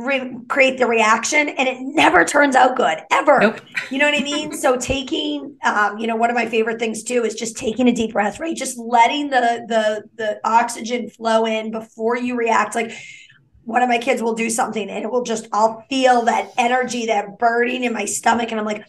re- 0.00 0.36
create 0.48 0.78
the 0.78 0.86
reaction 0.86 1.48
and 1.48 1.68
it 1.68 1.78
never 1.80 2.24
turns 2.24 2.56
out 2.56 2.76
good 2.76 2.98
ever. 3.10 3.38
Nope. 3.40 3.60
you 3.90 3.98
know 3.98 4.06
what 4.10 4.18
i 4.18 4.22
mean? 4.22 4.52
So 4.52 4.76
taking 4.76 5.56
um, 5.64 5.98
you 5.98 6.06
know 6.06 6.16
one 6.16 6.30
of 6.30 6.36
my 6.36 6.46
favorite 6.46 6.78
things 6.78 7.02
too 7.02 7.24
is 7.24 7.34
just 7.34 7.56
taking 7.56 7.88
a 7.88 7.92
deep 7.92 8.12
breath 8.12 8.40
right? 8.40 8.56
Just 8.56 8.78
letting 8.78 9.30
the 9.30 9.64
the 9.68 10.04
the 10.16 10.40
oxygen 10.44 11.08
flow 11.08 11.46
in 11.46 11.70
before 11.70 12.16
you 12.16 12.36
react. 12.36 12.74
Like 12.74 12.92
one 13.64 13.82
of 13.82 13.88
my 13.88 13.98
kids 13.98 14.22
will 14.22 14.34
do 14.34 14.50
something 14.50 14.88
and 14.88 15.04
it 15.04 15.10
will 15.10 15.22
just 15.22 15.46
i'll 15.52 15.84
feel 15.88 16.22
that 16.22 16.50
energy 16.56 17.06
that 17.06 17.38
burning 17.38 17.84
in 17.84 17.92
my 17.92 18.04
stomach 18.04 18.50
and 18.50 18.58
i'm 18.58 18.66
like 18.66 18.84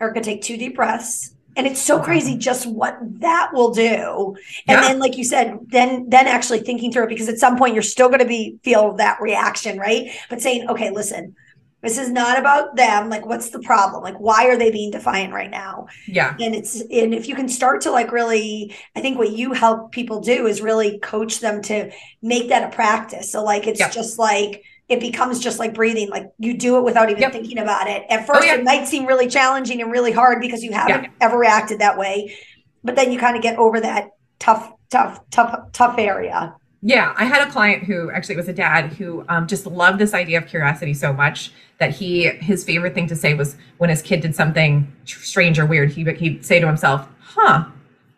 erica 0.00 0.20
take 0.20 0.42
two 0.42 0.56
deep 0.56 0.76
breaths 0.76 1.35
and 1.56 1.66
it's 1.66 1.80
so 1.80 2.00
crazy 2.00 2.36
just 2.36 2.66
what 2.66 2.98
that 3.20 3.50
will 3.52 3.72
do. 3.72 4.36
And 4.68 4.76
yeah. 4.76 4.80
then 4.82 4.98
like 4.98 5.16
you 5.16 5.24
said 5.24 5.58
then 5.66 6.08
then 6.08 6.26
actually 6.26 6.60
thinking 6.60 6.92
through 6.92 7.04
it 7.04 7.08
because 7.08 7.28
at 7.28 7.38
some 7.38 7.56
point 7.56 7.74
you're 7.74 7.82
still 7.82 8.08
going 8.08 8.20
to 8.20 8.26
be 8.26 8.58
feel 8.62 8.92
that 8.94 9.20
reaction 9.20 9.78
right? 9.78 10.10
But 10.28 10.40
saying 10.40 10.68
okay 10.68 10.90
listen 10.90 11.34
this 11.82 11.98
is 11.98 12.10
not 12.10 12.38
about 12.38 12.74
them. 12.74 13.08
Like 13.08 13.26
what's 13.26 13.50
the 13.50 13.60
problem? 13.60 14.02
Like 14.02 14.16
why 14.16 14.48
are 14.48 14.56
they 14.56 14.72
being 14.72 14.90
defiant 14.90 15.32
right 15.32 15.50
now? 15.50 15.86
Yeah. 16.06 16.34
And 16.40 16.54
it's 16.54 16.80
and 16.80 17.14
if 17.14 17.28
you 17.28 17.36
can 17.36 17.48
start 17.48 17.82
to 17.82 17.90
like 17.90 18.10
really 18.10 18.74
i 18.96 19.00
think 19.00 19.18
what 19.18 19.30
you 19.30 19.52
help 19.52 19.92
people 19.92 20.20
do 20.20 20.46
is 20.46 20.60
really 20.60 20.98
coach 20.98 21.40
them 21.40 21.62
to 21.62 21.92
make 22.22 22.48
that 22.48 22.72
a 22.72 22.74
practice. 22.74 23.30
So 23.30 23.44
like 23.44 23.66
it's 23.66 23.94
just 23.94 24.18
like 24.18 24.64
it 24.88 25.00
becomes 25.00 25.40
just 25.40 25.58
like 25.58 25.74
breathing. 25.74 26.08
Like 26.08 26.30
you 26.38 26.56
do 26.56 26.76
it 26.78 26.84
without 26.84 27.10
even 27.10 27.20
yep. 27.20 27.32
thinking 27.32 27.58
about 27.58 27.88
it. 27.88 28.04
At 28.08 28.26
first, 28.26 28.42
oh, 28.42 28.44
yeah. 28.44 28.54
it 28.54 28.64
might 28.64 28.86
seem 28.86 29.06
really 29.06 29.26
challenging 29.26 29.82
and 29.82 29.90
really 29.90 30.12
hard 30.12 30.40
because 30.40 30.62
you 30.62 30.72
haven't 30.72 31.04
yeah. 31.04 31.10
ever 31.20 31.38
reacted 31.38 31.80
that 31.80 31.98
way. 31.98 32.36
But 32.84 32.94
then 32.94 33.10
you 33.10 33.18
kind 33.18 33.36
of 33.36 33.42
get 33.42 33.58
over 33.58 33.80
that 33.80 34.10
tough, 34.38 34.72
tough, 34.90 35.20
tough, 35.30 35.72
tough 35.72 35.98
area. 35.98 36.54
Yeah, 36.82 37.14
I 37.16 37.24
had 37.24 37.46
a 37.46 37.50
client 37.50 37.82
who 37.82 38.12
actually 38.12 38.36
was 38.36 38.48
a 38.48 38.52
dad 38.52 38.92
who 38.92 39.24
um, 39.28 39.48
just 39.48 39.66
loved 39.66 39.98
this 39.98 40.14
idea 40.14 40.38
of 40.38 40.46
curiosity 40.46 40.94
so 40.94 41.12
much 41.12 41.50
that 41.78 41.90
he 41.90 42.28
his 42.28 42.62
favorite 42.62 42.94
thing 42.94 43.08
to 43.08 43.16
say 43.16 43.34
was 43.34 43.56
when 43.78 43.90
his 43.90 44.02
kid 44.02 44.20
did 44.20 44.36
something 44.36 44.90
strange 45.04 45.58
or 45.58 45.66
weird, 45.66 45.90
he 45.90 46.04
he'd 46.14 46.44
say 46.44 46.60
to 46.60 46.66
himself, 46.66 47.08
"Huh." 47.20 47.64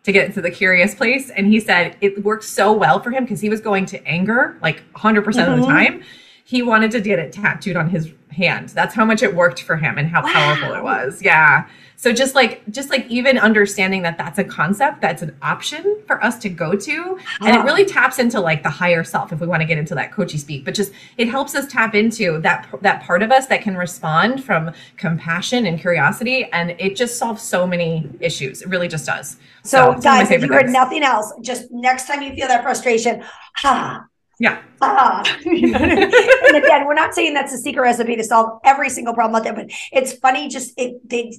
To 0.03 0.13
get 0.13 0.27
into 0.27 0.41
the 0.41 0.49
curious 0.49 0.95
place. 0.95 1.29
And 1.29 1.45
he 1.45 1.59
said 1.59 1.95
it 1.99 2.23
worked 2.23 2.45
so 2.45 2.71
well 2.71 2.99
for 2.99 3.11
him 3.11 3.25
because 3.25 3.41
he 3.41 3.49
was 3.49 3.59
going 3.59 3.85
to 3.87 4.03
anger 4.07 4.57
like 4.61 4.81
100% 4.93 5.23
mm-hmm. 5.23 5.27
of 5.27 5.59
the 5.59 5.65
mm-hmm. 5.65 5.65
time 5.65 6.03
he 6.49 6.63
wanted 6.63 6.89
to 6.89 6.99
get 6.99 7.19
it 7.19 7.31
tattooed 7.31 7.75
on 7.75 7.87
his 7.91 8.11
hand. 8.31 8.69
That's 8.69 8.95
how 8.95 9.05
much 9.05 9.21
it 9.21 9.35
worked 9.35 9.61
for 9.61 9.75
him 9.75 9.99
and 9.99 10.07
how 10.07 10.23
wow. 10.23 10.33
powerful 10.33 10.73
it 10.73 10.81
was. 10.83 11.21
Yeah. 11.21 11.67
So 11.95 12.11
just 12.11 12.33
like 12.33 12.63
just 12.71 12.89
like 12.89 13.05
even 13.07 13.37
understanding 13.37 14.01
that 14.01 14.17
that's 14.17 14.39
a 14.39 14.43
concept, 14.43 14.99
that's 14.99 15.21
an 15.21 15.35
option 15.43 16.01
for 16.07 16.23
us 16.23 16.39
to 16.39 16.49
go 16.49 16.75
to, 16.75 17.19
and 17.41 17.55
it 17.55 17.59
really 17.65 17.85
taps 17.85 18.17
into 18.17 18.39
like 18.39 18.63
the 18.63 18.69
higher 18.69 19.03
self 19.03 19.31
if 19.31 19.39
we 19.41 19.45
want 19.45 19.61
to 19.61 19.67
get 19.67 19.77
into 19.77 19.93
that 19.93 20.11
coachy 20.11 20.39
speak. 20.39 20.65
But 20.65 20.73
just 20.73 20.91
it 21.17 21.29
helps 21.29 21.53
us 21.53 21.67
tap 21.67 21.93
into 21.93 22.41
that 22.41 22.67
that 22.81 23.03
part 23.03 23.21
of 23.21 23.31
us 23.31 23.45
that 23.47 23.61
can 23.61 23.77
respond 23.77 24.43
from 24.43 24.71
compassion 24.97 25.67
and 25.67 25.79
curiosity, 25.79 26.45
and 26.51 26.71
it 26.79 26.95
just 26.95 27.19
solves 27.19 27.43
so 27.43 27.67
many 27.67 28.09
issues. 28.19 28.63
It 28.63 28.69
really 28.69 28.87
just 28.87 29.05
does. 29.05 29.37
So, 29.63 29.93
so 29.93 30.01
guys, 30.01 30.31
if 30.31 30.41
you 30.41 30.47
heard 30.47 30.69
nothing 30.69 31.03
else, 31.03 31.31
just 31.41 31.69
next 31.69 32.07
time 32.07 32.23
you 32.23 32.33
feel 32.33 32.47
that 32.47 32.63
frustration, 32.63 33.23
ha, 33.57 34.07
yeah. 34.39 34.61
Ah. 34.81 35.21
and 35.45 36.55
again, 36.55 36.85
we're 36.85 36.93
not 36.93 37.13
saying 37.13 37.33
that's 37.33 37.53
a 37.53 37.57
secret 37.57 37.81
recipe 37.81 38.15
to 38.15 38.23
solve 38.23 38.59
every 38.63 38.89
single 38.89 39.13
problem 39.13 39.35
out 39.35 39.43
there, 39.43 39.53
but 39.53 39.69
it's 39.91 40.13
funny. 40.13 40.47
Just 40.47 40.73
it, 40.77 41.07
they, 41.07 41.37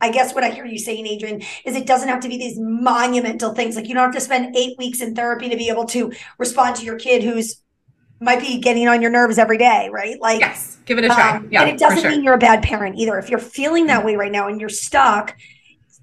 I 0.00 0.10
guess 0.10 0.34
what 0.34 0.44
I 0.44 0.50
hear 0.50 0.64
you 0.64 0.78
saying, 0.78 1.06
Adrienne, 1.06 1.42
is 1.64 1.74
it 1.74 1.86
doesn't 1.86 2.08
have 2.08 2.20
to 2.20 2.28
be 2.28 2.38
these 2.38 2.58
monumental 2.58 3.52
things. 3.52 3.74
Like 3.74 3.88
you 3.88 3.94
don't 3.94 4.04
have 4.04 4.14
to 4.14 4.20
spend 4.20 4.56
eight 4.56 4.78
weeks 4.78 5.00
in 5.00 5.14
therapy 5.14 5.48
to 5.48 5.56
be 5.56 5.68
able 5.68 5.84
to 5.86 6.12
respond 6.38 6.76
to 6.76 6.84
your 6.84 6.98
kid 6.98 7.22
who's 7.22 7.60
might 8.20 8.40
be 8.40 8.58
getting 8.58 8.86
on 8.86 9.00
your 9.00 9.10
nerves 9.10 9.38
every 9.38 9.56
day, 9.58 9.88
right? 9.90 10.20
Like, 10.20 10.40
yes, 10.40 10.78
give 10.84 10.98
it 10.98 11.04
a 11.04 11.08
try. 11.08 11.36
Um, 11.36 11.48
yeah, 11.50 11.62
and 11.62 11.70
it 11.70 11.78
doesn't 11.78 12.00
sure. 12.00 12.10
mean 12.10 12.22
you're 12.22 12.34
a 12.34 12.38
bad 12.38 12.62
parent 12.62 12.96
either. 12.98 13.18
If 13.18 13.30
you're 13.30 13.40
feeling 13.40 13.86
that 13.86 14.04
way 14.04 14.14
right 14.14 14.30
now 14.30 14.46
and 14.46 14.60
you're 14.60 14.68
stuck, 14.68 15.34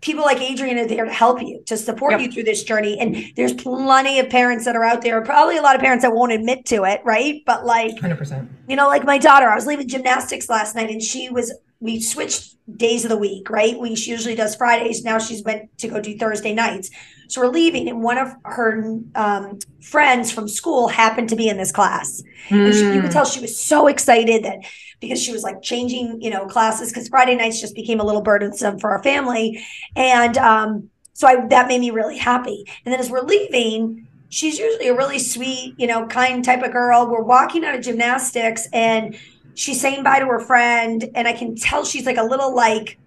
people 0.01 0.23
like 0.23 0.39
Adrienne 0.39 0.77
are 0.77 0.87
there 0.87 1.05
to 1.05 1.13
help 1.13 1.41
you, 1.41 1.63
to 1.65 1.77
support 1.77 2.13
yep. 2.13 2.21
you 2.21 2.31
through 2.31 2.43
this 2.43 2.63
journey. 2.63 2.99
And 2.99 3.31
there's 3.35 3.53
plenty 3.53 4.19
of 4.19 4.29
parents 4.29 4.65
that 4.65 4.75
are 4.75 4.83
out 4.83 5.01
there, 5.01 5.21
probably 5.21 5.57
a 5.57 5.61
lot 5.61 5.75
of 5.75 5.81
parents 5.81 6.03
that 6.03 6.13
won't 6.13 6.31
admit 6.31 6.65
to 6.67 6.83
it, 6.83 7.01
right? 7.03 7.41
But 7.45 7.65
like, 7.65 7.95
100%. 7.95 8.47
You 8.67 8.75
know, 8.75 8.87
like 8.87 9.05
my 9.05 9.17
daughter, 9.17 9.49
I 9.49 9.55
was 9.55 9.65
leaving 9.65 9.87
gymnastics 9.87 10.49
last 10.49 10.75
night 10.75 10.89
and 10.89 11.01
she 11.01 11.29
was, 11.29 11.53
we 11.79 12.01
switched 12.01 12.57
days 12.75 13.05
of 13.05 13.09
the 13.09 13.17
week, 13.17 13.49
right? 13.49 13.79
We 13.79 13.95
she 13.95 14.11
usually 14.11 14.35
does 14.35 14.55
Fridays. 14.55 15.03
Now 15.03 15.19
she's 15.19 15.43
went 15.43 15.75
to 15.79 15.87
go 15.87 16.01
do 16.01 16.17
Thursday 16.17 16.53
nights. 16.53 16.89
So 17.29 17.41
we're 17.41 17.47
leaving, 17.49 17.89
and 17.89 18.01
one 18.01 18.17
of 18.17 18.33
her 18.43 18.99
um, 19.15 19.59
friends 19.81 20.31
from 20.31 20.47
school 20.47 20.87
happened 20.87 21.29
to 21.29 21.35
be 21.35 21.49
in 21.49 21.57
this 21.57 21.71
class. 21.71 22.23
Mm. 22.49 22.65
And 22.65 22.73
she, 22.73 22.79
you 22.81 22.91
could 22.93 23.03
hmm. 23.03 23.09
tell 23.09 23.25
she 23.25 23.41
was 23.41 23.59
so 23.59 23.87
excited 23.87 24.45
that 24.45 24.59
because 24.99 25.21
she 25.21 25.31
was 25.31 25.43
like 25.43 25.61
changing, 25.61 26.21
you 26.21 26.29
know, 26.29 26.45
classes 26.47 26.89
because 26.89 27.07
Friday 27.07 27.35
nights 27.35 27.61
just 27.61 27.75
became 27.75 27.99
a 27.99 28.03
little 28.03 28.21
burdensome 28.21 28.79
for 28.79 28.91
our 28.91 29.01
family. 29.03 29.63
And 29.95 30.37
um, 30.37 30.89
so 31.13 31.27
I, 31.27 31.45
that 31.47 31.67
made 31.67 31.81
me 31.81 31.91
really 31.91 32.17
happy. 32.17 32.65
And 32.85 32.93
then 32.93 32.99
as 32.99 33.09
we're 33.09 33.21
leaving, 33.21 34.07
she's 34.29 34.57
usually 34.59 34.87
a 34.87 34.95
really 34.95 35.19
sweet, 35.19 35.75
you 35.77 35.87
know, 35.87 36.05
kind 36.07 36.43
type 36.43 36.63
of 36.63 36.71
girl. 36.71 37.09
We're 37.09 37.23
walking 37.23 37.63
out 37.63 37.75
of 37.75 37.81
gymnastics 37.81 38.67
and 38.73 39.17
she's 39.55 39.79
saying 39.79 40.03
bye 40.03 40.19
to 40.19 40.25
her 40.25 40.39
friend. 40.39 41.09
And 41.15 41.27
I 41.27 41.33
can 41.33 41.55
tell 41.55 41.85
she's 41.85 42.05
like 42.05 42.17
a 42.17 42.23
little 42.23 42.55
like, 42.55 42.97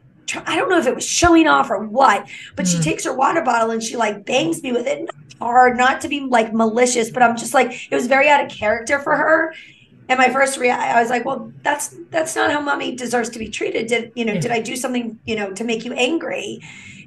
I 0.47 0.56
don't 0.56 0.68
know 0.68 0.78
if 0.78 0.87
it 0.87 0.94
was 0.94 1.06
showing 1.06 1.49
off 1.49 1.70
or 1.70 1.85
what, 1.85 2.28
but 2.54 2.66
mm. 2.66 2.73
she 2.73 2.82
takes 2.82 3.04
her 3.04 3.14
water 3.14 3.42
bottle 3.42 3.73
and 3.73 3.82
she 3.82 3.97
like 3.97 4.25
bangs 4.25 4.62
me 4.62 4.73
with 4.73 4.87
it. 4.87 5.09
Hard, 5.40 5.76
not 5.76 6.02
to 6.02 6.09
be 6.09 6.20
like 6.20 6.52
malicious, 6.52 7.11
but 7.11 7.23
I'm 7.23 7.37
just 7.37 7.54
like, 7.54 7.88
it 7.90 7.94
was 7.94 8.06
very 8.06 8.28
out 8.28 8.44
of 8.44 8.50
character 8.50 8.99
for 8.99 9.16
her. 9.16 9.54
And 10.11 10.19
my 10.19 10.29
first 10.29 10.59
reaction, 10.59 10.97
I 10.97 11.00
was 11.00 11.09
like, 11.09 11.25
well, 11.25 11.52
that's 11.62 11.95
that's 12.11 12.35
not 12.35 12.50
how 12.50 12.61
mommy 12.61 12.97
deserves 12.97 13.29
to 13.31 13.38
be 13.38 13.49
treated. 13.49 13.87
Did 13.87 14.11
you 14.17 14.25
know? 14.25 14.33
Yeah. 14.33 14.40
Did 14.40 14.50
I 14.50 14.61
do 14.61 14.75
something 14.75 15.21
you 15.25 15.37
know 15.37 15.52
to 15.52 15.62
make 15.62 15.85
you 15.85 15.93
angry? 15.93 16.61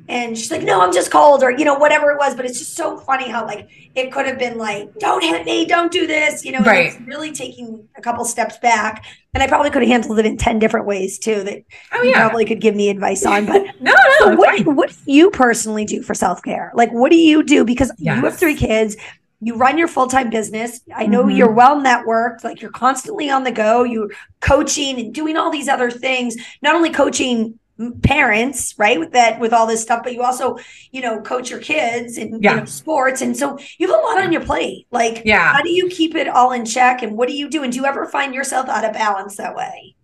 And 0.08 0.38
she's 0.38 0.52
like, 0.52 0.64
no, 0.64 0.82
I'm 0.82 0.94
just 0.94 1.12
cold, 1.12 1.44
or 1.44 1.52
you 1.52 1.66
know, 1.66 1.76
whatever 1.76 2.12
it 2.12 2.18
was. 2.18 2.34
But 2.34 2.46
it's 2.46 2.60
just 2.60 2.76
so 2.76 2.98
funny 2.98 3.28
how 3.30 3.46
like 3.46 3.70
it 3.94 4.12
could 4.14 4.26
have 4.26 4.40
been 4.40 4.58
like, 4.58 4.98
don't 5.00 5.22
hit 5.22 5.46
me, 5.46 5.66
don't 5.66 5.92
do 5.92 6.08
this, 6.08 6.46
you 6.46 6.54
know. 6.54 6.60
Right. 6.60 6.98
really 7.06 7.34
taking 7.34 7.86
a 7.98 8.02
couple 8.02 8.24
steps 8.24 8.58
back, 8.58 9.06
and 9.34 9.44
I 9.44 9.48
probably 9.48 9.70
could 9.70 9.82
have 9.82 9.92
handled 9.92 10.20
it 10.20 10.26
in 10.26 10.38
ten 10.38 10.58
different 10.58 10.86
ways 10.86 11.20
too. 11.20 11.44
That 11.44 11.62
oh, 11.92 12.04
yeah. 12.04 12.20
probably 12.20 12.46
could 12.46 12.62
give 12.62 12.74
me 12.74 12.88
advice 12.88 13.26
on. 13.26 13.46
But 13.46 13.64
no, 13.82 13.92
no. 13.92 14.16
So 14.20 14.36
what, 14.36 14.66
what 14.66 14.90
do 15.06 15.12
you 15.12 15.30
personally 15.30 15.84
do 15.84 16.02
for 16.02 16.14
self 16.14 16.42
care? 16.42 16.72
Like, 16.74 16.92
what 16.94 17.12
do 17.12 17.18
you 17.18 17.44
do? 17.44 17.66
Because 17.66 17.92
yes. 17.98 18.16
you 18.16 18.24
have 18.24 18.38
three 18.38 18.56
kids 18.56 18.96
you 19.44 19.56
run 19.56 19.78
your 19.78 19.88
full-time 19.88 20.30
business. 20.30 20.82
I 20.96 21.06
know 21.06 21.22
mm-hmm. 21.22 21.32
you're 21.32 21.52
well 21.52 21.80
networked 21.80 22.44
like 22.44 22.62
you're 22.62 22.72
constantly 22.72 23.30
on 23.30 23.44
the 23.44 23.52
go. 23.52 23.84
You're 23.84 24.10
coaching 24.40 25.00
and 25.00 25.14
doing 25.14 25.38
all 25.38 25.52
these 25.52 25.68
other 25.68 25.92
things 25.92 26.36
not 26.62 26.76
only 26.76 26.90
coaching 26.90 27.60
parents 28.04 28.76
right 28.78 29.00
with 29.00 29.12
that 29.14 29.40
with 29.40 29.52
all 29.52 29.66
this 29.66 29.82
stuff 29.82 30.04
but 30.04 30.14
you 30.14 30.22
also 30.22 30.58
you 30.92 31.02
know 31.02 31.20
coach 31.22 31.50
your 31.50 31.60
kids 31.60 32.18
and 32.18 32.44
yeah. 32.44 32.54
you 32.54 32.60
know, 32.60 32.66
sports. 32.66 33.22
And 33.22 33.36
so 33.36 33.58
you 33.78 33.88
have 33.88 34.00
a 34.00 34.04
lot 34.04 34.22
on 34.22 34.32
your 34.32 34.46
plate. 34.46 34.88
Like 34.92 35.24
yeah. 35.26 35.54
how 35.54 35.62
do 35.62 35.72
you 35.72 35.90
keep 35.90 36.16
it 36.16 36.28
all 36.28 36.52
in 36.52 36.66
check 36.66 37.02
and 37.02 37.18
what 37.18 37.28
do 37.28 37.36
you 37.36 37.50
do? 37.50 37.64
And 37.64 37.74
do 37.74 37.80
you 37.80 37.86
ever 37.86 38.06
find 38.06 38.34
yourself 38.34 38.70
out 38.70 38.86
of 38.86 38.94
balance 38.94 39.38
that 39.38 39.56
way 39.56 39.96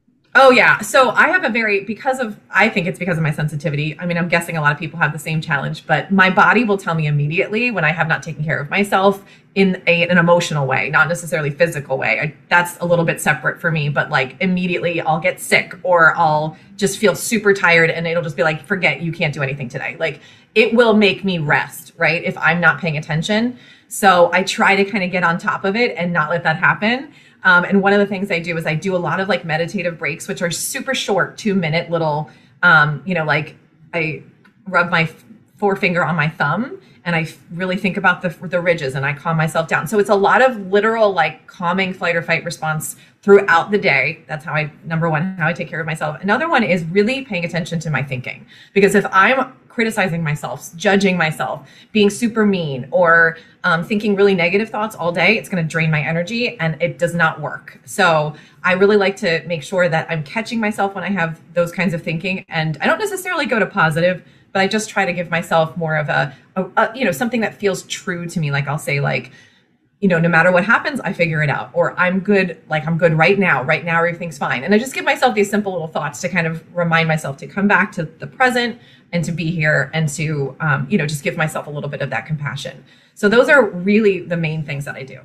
Oh 0.42 0.52
yeah. 0.52 0.80
So 0.80 1.10
I 1.10 1.28
have 1.28 1.44
a 1.44 1.50
very 1.50 1.84
because 1.84 2.22
of 2.22 2.40
I 2.50 2.70
think 2.70 2.88
it's 2.88 2.98
because 2.98 3.18
of 3.18 3.24
my 3.24 3.32
sensitivity. 3.32 4.00
I 4.00 4.06
mean, 4.06 4.18
I'm 4.18 4.30
guessing 4.30 4.56
a 4.56 4.62
lot 4.62 4.72
of 4.72 4.80
people 4.80 4.98
have 4.98 5.12
the 5.12 5.20
same 5.20 5.42
challenge, 5.42 5.86
but 5.86 6.12
my 6.12 6.30
body 6.30 6.64
will 6.64 6.78
tell 6.78 6.96
me 6.96 7.08
immediately 7.08 7.72
when 7.72 7.84
I 7.84 7.92
have 7.92 8.08
not 8.08 8.24
taken 8.24 8.46
care 8.46 8.58
of 8.58 8.70
myself 8.70 9.22
in 9.56 9.84
a, 9.86 10.08
an 10.08 10.18
emotional 10.18 10.66
way, 10.66 10.90
not 10.92 11.10
necessarily 11.10 11.50
physical 11.50 11.98
way. 11.98 12.22
I, 12.22 12.34
that's 12.48 12.78
a 12.80 12.86
little 12.86 13.04
bit 13.04 13.20
separate 13.20 13.60
for 13.60 13.70
me, 13.70 13.90
but 13.90 14.12
like 14.12 14.38
immediately 14.40 15.02
I'll 15.02 15.20
get 15.20 15.42
sick 15.42 15.76
or 15.84 16.16
I'll 16.16 16.56
just 16.78 17.00
feel 17.00 17.16
super 17.16 17.54
tired 17.54 17.90
and 17.90 18.08
it'll 18.08 18.24
just 18.24 18.38
be 18.38 18.44
like 18.44 18.66
forget 18.66 19.02
you 19.02 19.12
can't 19.12 19.34
do 19.34 19.44
anything 19.44 19.68
today. 19.68 19.98
Like 20.00 20.22
it 20.56 20.74
will 20.74 20.94
make 20.94 21.26
me 21.26 21.40
rest, 21.40 21.92
right? 21.98 22.24
If 22.24 22.38
I'm 22.38 22.62
not 22.62 22.80
paying 22.80 22.96
attention. 22.96 23.60
So 23.90 24.30
I 24.32 24.44
try 24.44 24.78
to 24.78 24.86
kind 24.86 25.04
of 25.04 25.12
get 25.12 25.24
on 25.24 25.38
top 25.38 25.66
of 25.66 25.76
it 25.76 25.98
and 25.98 26.14
not 26.14 26.30
let 26.30 26.44
that 26.44 26.56
happen. 26.56 27.12
Um, 27.44 27.64
and 27.64 27.82
one 27.82 27.94
of 27.94 28.00
the 28.00 28.06
things 28.06 28.32
I 28.32 28.40
do 28.40 28.58
is 28.58 28.66
I 28.66 28.76
do 28.76 28.96
a 28.96 28.98
lot 28.98 29.20
of 29.20 29.30
like 29.30 29.46
meditative 29.46 29.98
breaks, 29.98 30.28
which 30.28 30.42
are 30.42 30.52
super 30.52 30.94
short, 30.94 31.38
two 31.38 31.56
minute 31.56 31.90
little, 31.90 32.30
um, 32.64 33.02
you 33.06 33.14
know, 33.14 33.24
like 33.24 33.56
I 33.94 34.24
rub 34.68 34.90
my 34.90 35.10
forefinger 35.58 36.04
on 36.04 36.16
my 36.16 36.30
thumb 36.30 36.82
and 37.06 37.16
I 37.16 37.28
really 37.52 37.78
think 37.78 37.98
about 37.98 38.22
the, 38.22 38.30
the 38.48 38.60
ridges 38.62 38.96
and 38.96 39.06
I 39.06 39.14
calm 39.14 39.38
myself 39.38 39.68
down. 39.68 39.88
So 39.88 40.00
it's 40.00 40.10
a 40.10 40.16
lot 40.16 40.42
of 40.42 40.58
literal 40.68 41.12
like 41.12 41.48
calming 41.48 41.94
flight 41.94 42.16
or 42.16 42.22
fight 42.22 42.44
response 42.44 42.98
throughout 43.22 43.72
the 43.72 43.78
day. 43.78 44.24
That's 44.28 44.46
how 44.46 44.54
I, 44.54 44.72
number 44.86 45.10
one, 45.10 45.36
how 45.38 45.48
I 45.48 45.54
take 45.54 45.70
care 45.70 45.80
of 45.80 45.86
myself. 45.86 46.22
Another 46.22 46.50
one 46.50 46.64
is 46.64 46.84
really 46.86 47.24
paying 47.24 47.46
attention 47.46 47.80
to 47.82 47.90
my 47.90 48.04
thinking. 48.04 48.46
Because 48.74 48.96
if 48.96 49.06
I'm 49.12 49.54
criticizing 49.80 50.22
myself, 50.22 50.76
judging 50.76 51.16
myself, 51.16 51.66
being 51.94 52.10
super 52.10 52.46
mean, 52.46 52.86
or 52.92 53.38
um, 53.64 53.82
thinking 53.82 54.14
really 54.14 54.36
negative 54.36 54.70
thoughts 54.70 54.94
all 54.94 55.10
day, 55.10 55.38
it's 55.38 55.48
going 55.48 55.64
to 55.64 55.70
drain 55.70 55.90
my 55.90 56.02
energy 56.02 56.60
and 56.60 56.76
it 56.82 57.00
does 57.00 57.16
not 57.16 57.40
work. 57.40 57.80
So 57.86 58.36
I 58.62 58.74
really 58.74 58.98
like 58.98 59.16
to 59.18 59.42
make 59.48 59.64
sure 59.64 59.88
that 59.88 60.06
I'm 60.10 60.22
catching 60.24 60.60
myself 60.60 60.96
when 60.96 61.06
I 61.06 61.10
have 61.12 61.40
those 61.54 61.72
kinds 61.72 61.94
of 61.94 62.04
thinking. 62.04 62.44
And 62.50 62.78
I 62.82 62.88
don't 62.88 63.00
necessarily 63.00 63.46
go 63.46 63.58
to 63.58 63.66
positive, 63.66 64.22
but 64.52 64.60
I 64.62 64.68
just 64.68 64.90
try 64.90 65.06
to 65.06 65.14
give 65.14 65.32
myself 65.32 65.78
more 65.78 65.96
of 65.96 66.10
a, 66.10 66.36
a, 66.58 66.66
a 66.76 66.92
you 66.94 67.06
know, 67.06 67.14
something 67.14 67.40
that 67.40 67.54
feels 67.56 67.84
true 67.84 68.28
to 68.28 68.40
me. 68.42 68.52
Like 68.52 68.68
I'll 68.68 68.78
say, 68.78 69.00
like, 69.00 69.32
you 70.00 70.08
know, 70.08 70.18
no 70.18 70.30
matter 70.30 70.52
what 70.52 70.64
happens, 70.64 71.02
I 71.02 71.12
figure 71.12 71.44
it 71.44 71.50
out. 71.50 71.72
Or 71.74 71.98
I'm 72.00 72.22
good, 72.22 72.62
like 72.70 72.88
I'm 72.88 72.98
good 72.98 73.14
right 73.14 73.38
now. 73.38 73.64
Right 73.64 73.84
now, 73.84 73.98
everything's 73.98 74.38
fine. 74.38 74.64
And 74.64 74.74
I 74.74 74.80
just 74.80 74.94
give 74.94 75.04
myself 75.04 75.36
these 75.36 75.50
simple 75.50 75.74
little 75.74 75.88
thoughts 75.88 76.22
to 76.22 76.30
kind 76.30 76.48
of 76.48 76.64
remind 76.76 77.08
myself 77.08 77.36
to 77.38 77.48
come 77.48 77.68
back 77.68 77.92
to 77.94 78.04
the 78.04 78.28
present 78.28 78.80
and 79.12 79.26
to 79.26 79.32
be 79.32 79.52
here 79.52 79.92
and 79.94 80.08
to, 80.10 80.56
um, 80.62 80.88
you 80.90 80.98
know, 80.98 81.06
just 81.06 81.24
give 81.24 81.36
myself 81.36 81.68
a 81.68 81.70
little 81.70 81.90
bit 81.90 82.02
of 82.02 82.10
that 82.12 82.26
compassion. 82.26 82.84
So 83.14 83.28
those 83.28 83.50
are 83.50 83.66
really 83.66 84.22
the 84.22 84.38
main 84.38 84.64
things 84.64 84.86
that 84.86 84.96
I 84.96 85.04
do. 85.04 85.20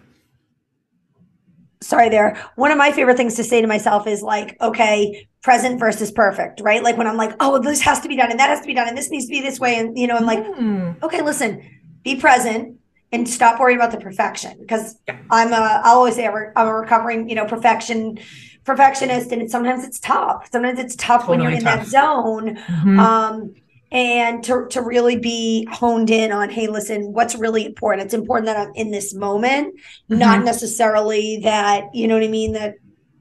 sorry 1.85 2.09
there 2.09 2.35
one 2.57 2.71
of 2.71 2.79
my 2.79 2.91
favorite 2.91 3.17
things 3.17 3.35
to 3.35 3.45
say 3.45 3.61
to 3.61 3.67
myself 3.67 4.07
is 4.07 4.23
like 4.23 4.57
okay 4.61 5.29
present 5.43 5.79
versus 5.79 6.11
perfect 6.11 6.61
right 6.63 6.83
like 6.83 6.97
when 6.97 7.07
i'm 7.07 7.17
like 7.17 7.33
oh 7.41 7.59
this 7.59 7.83
has 7.83 8.01
to 8.01 8.09
be 8.09 8.17
done 8.17 8.31
and 8.31 8.41
that 8.41 8.49
has 8.49 8.61
to 8.61 8.67
be 8.67 8.73
done 8.75 8.89
and 8.89 8.97
this 8.97 9.11
needs 9.11 9.27
to 9.27 9.31
be 9.31 9.41
this 9.41 9.61
way 9.61 9.79
and 9.79 9.99
you 9.99 10.07
know 10.07 10.17
i'm 10.17 10.25
like 10.25 10.43
mm. 10.43 11.03
okay 11.03 11.21
listen 11.21 11.63
be 12.03 12.17
present 12.17 12.79
and 13.15 13.29
stop 13.29 13.61
worrying 13.61 13.79
about 13.79 13.93
the 13.93 13.99
perfection 13.99 14.57
because 14.61 14.97
yeah. 15.07 15.19
i'm 15.31 15.53
a 15.53 15.81
i'll 15.85 15.97
always 15.99 16.17
say 16.17 16.27
i'm 16.27 16.69
a 16.69 16.75
recovering 16.75 17.29
you 17.29 17.35
know 17.35 17.47
perfection 17.47 18.19
perfectionist 18.65 19.31
and 19.31 19.51
sometimes 19.51 19.85
it's 19.85 20.01
tough 20.01 20.49
sometimes 20.51 20.79
it's 20.79 20.97
tough 20.97 21.23
totally 21.23 21.39
when 21.39 21.47
you're 21.47 21.59
in 21.59 21.65
tough. 21.65 21.81
that 21.81 21.87
zone 21.87 22.57
mm-hmm. 22.57 22.99
um 22.99 23.55
and 23.93 24.43
to, 24.43 24.67
to 24.71 24.83
really 24.83 25.17
be 25.17 25.67
honed 25.71 26.11
in 26.11 26.33
on 26.33 26.51
hey 26.51 26.67
listen 26.67 27.13
what's 27.13 27.37
really 27.37 27.65
important 27.65 28.05
it's 28.05 28.15
important 28.15 28.47
that 28.47 28.57
i'm 28.57 28.75
in 28.75 28.91
this 28.91 29.15
moment 29.15 29.75
mm-hmm. 29.77 30.19
not 30.19 30.45
necessarily 30.45 31.39
that 31.43 31.85
you 31.95 32.09
know 32.09 32.15
what 32.15 32.25
i 32.25 32.29
mean 32.29 32.53
that 32.53 32.75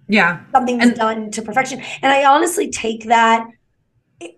yeah 0.07 0.43
something's 0.51 0.83
and, 0.83 0.95
done 0.95 1.29
to 1.29 1.41
perfection 1.41 1.79
and 2.01 2.11
i 2.11 2.25
honestly 2.25 2.71
take 2.71 3.05
that 3.05 3.47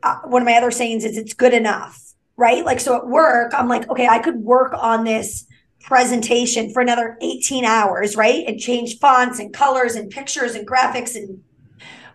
uh, 0.03 0.17
one 0.25 0.41
of 0.41 0.45
my 0.45 0.53
other 0.53 0.71
sayings 0.71 1.05
is 1.05 1.17
it's 1.17 1.33
good 1.33 1.53
enough 1.53 2.04
right 2.37 2.65
like 2.65 2.79
so 2.79 2.97
at 2.97 3.07
work 3.07 3.51
i'm 3.55 3.67
like 3.67 3.89
okay 3.89 4.07
i 4.07 4.19
could 4.19 4.37
work 4.37 4.73
on 4.77 5.03
this 5.03 5.45
presentation 5.81 6.71
for 6.71 6.81
another 6.81 7.17
18 7.21 7.63
hours 7.63 8.15
right 8.15 8.45
and 8.47 8.59
change 8.59 8.97
fonts 8.99 9.39
and 9.39 9.53
colors 9.53 9.95
and 9.95 10.09
pictures 10.09 10.55
and 10.55 10.67
graphics 10.67 11.15
and 11.15 11.41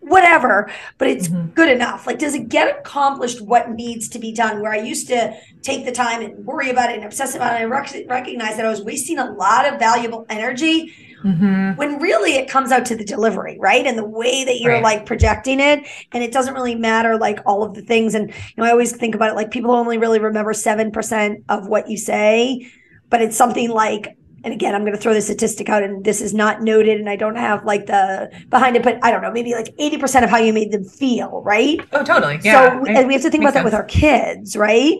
whatever, 0.00 0.70
but 0.98 1.08
it's 1.08 1.28
mm-hmm. 1.28 1.48
good 1.50 1.70
enough. 1.70 2.06
Like, 2.06 2.18
does 2.18 2.34
it 2.34 2.48
get 2.48 2.78
accomplished 2.78 3.40
what 3.40 3.70
needs 3.70 4.08
to 4.10 4.18
be 4.18 4.32
done? 4.32 4.60
Where 4.60 4.72
I 4.72 4.80
used 4.80 5.06
to 5.08 5.36
take 5.62 5.84
the 5.84 5.92
time 5.92 6.22
and 6.22 6.44
worry 6.44 6.70
about 6.70 6.90
it 6.90 6.96
and 6.96 7.04
obsess 7.04 7.34
about 7.34 7.60
it 7.60 7.62
and 7.62 7.70
rec- 7.70 8.06
recognize 8.08 8.56
that 8.56 8.66
I 8.66 8.70
was 8.70 8.82
wasting 8.82 9.18
a 9.18 9.30
lot 9.30 9.66
of 9.66 9.78
valuable 9.78 10.26
energy. 10.28 10.94
Mm-hmm. 11.24 11.76
When 11.76 11.98
really 11.98 12.36
it 12.36 12.48
comes 12.48 12.72
out 12.72 12.86
to 12.86 12.96
the 12.96 13.04
delivery, 13.04 13.58
right? 13.60 13.86
And 13.86 13.98
the 13.98 14.08
way 14.08 14.44
that 14.44 14.60
you're 14.60 14.74
right. 14.74 14.82
like 14.82 15.06
projecting 15.06 15.60
it. 15.60 15.86
And 16.12 16.22
it 16.22 16.32
doesn't 16.32 16.54
really 16.54 16.74
matter 16.74 17.18
like 17.18 17.40
all 17.46 17.62
of 17.62 17.74
the 17.74 17.82
things. 17.82 18.14
And, 18.14 18.30
you 18.30 18.54
know, 18.56 18.64
I 18.64 18.70
always 18.70 18.96
think 18.96 19.14
about 19.14 19.30
it 19.30 19.34
like 19.34 19.50
people 19.50 19.72
only 19.72 19.98
really 19.98 20.18
remember 20.18 20.52
7% 20.52 21.44
of 21.48 21.68
what 21.68 21.88
you 21.88 21.96
say, 21.96 22.70
but 23.08 23.20
it's 23.20 23.36
something 23.36 23.70
like 23.70 24.16
and 24.42 24.54
again, 24.54 24.74
I'm 24.74 24.82
going 24.82 24.94
to 24.94 24.98
throw 24.98 25.12
the 25.12 25.20
statistic 25.20 25.68
out, 25.68 25.82
and 25.82 26.04
this 26.04 26.20
is 26.20 26.32
not 26.32 26.62
noted, 26.62 26.98
and 26.98 27.10
I 27.10 27.16
don't 27.16 27.36
have 27.36 27.64
like 27.64 27.86
the 27.86 28.30
behind 28.48 28.76
it, 28.76 28.82
but 28.82 28.98
I 29.02 29.10
don't 29.10 29.22
know, 29.22 29.30
maybe 29.30 29.52
like 29.52 29.74
80% 29.76 30.24
of 30.24 30.30
how 30.30 30.38
you 30.38 30.52
made 30.52 30.72
them 30.72 30.84
feel, 30.84 31.42
right? 31.44 31.78
Oh, 31.92 32.02
totally. 32.02 32.40
Yeah. 32.42 32.70
So, 32.70 32.86
and 32.86 33.06
we 33.06 33.12
have 33.12 33.22
to 33.22 33.30
think 33.30 33.42
about 33.42 33.52
sense. 33.52 33.62
that 33.62 33.64
with 33.64 33.74
our 33.74 33.84
kids, 33.84 34.56
right? 34.56 34.96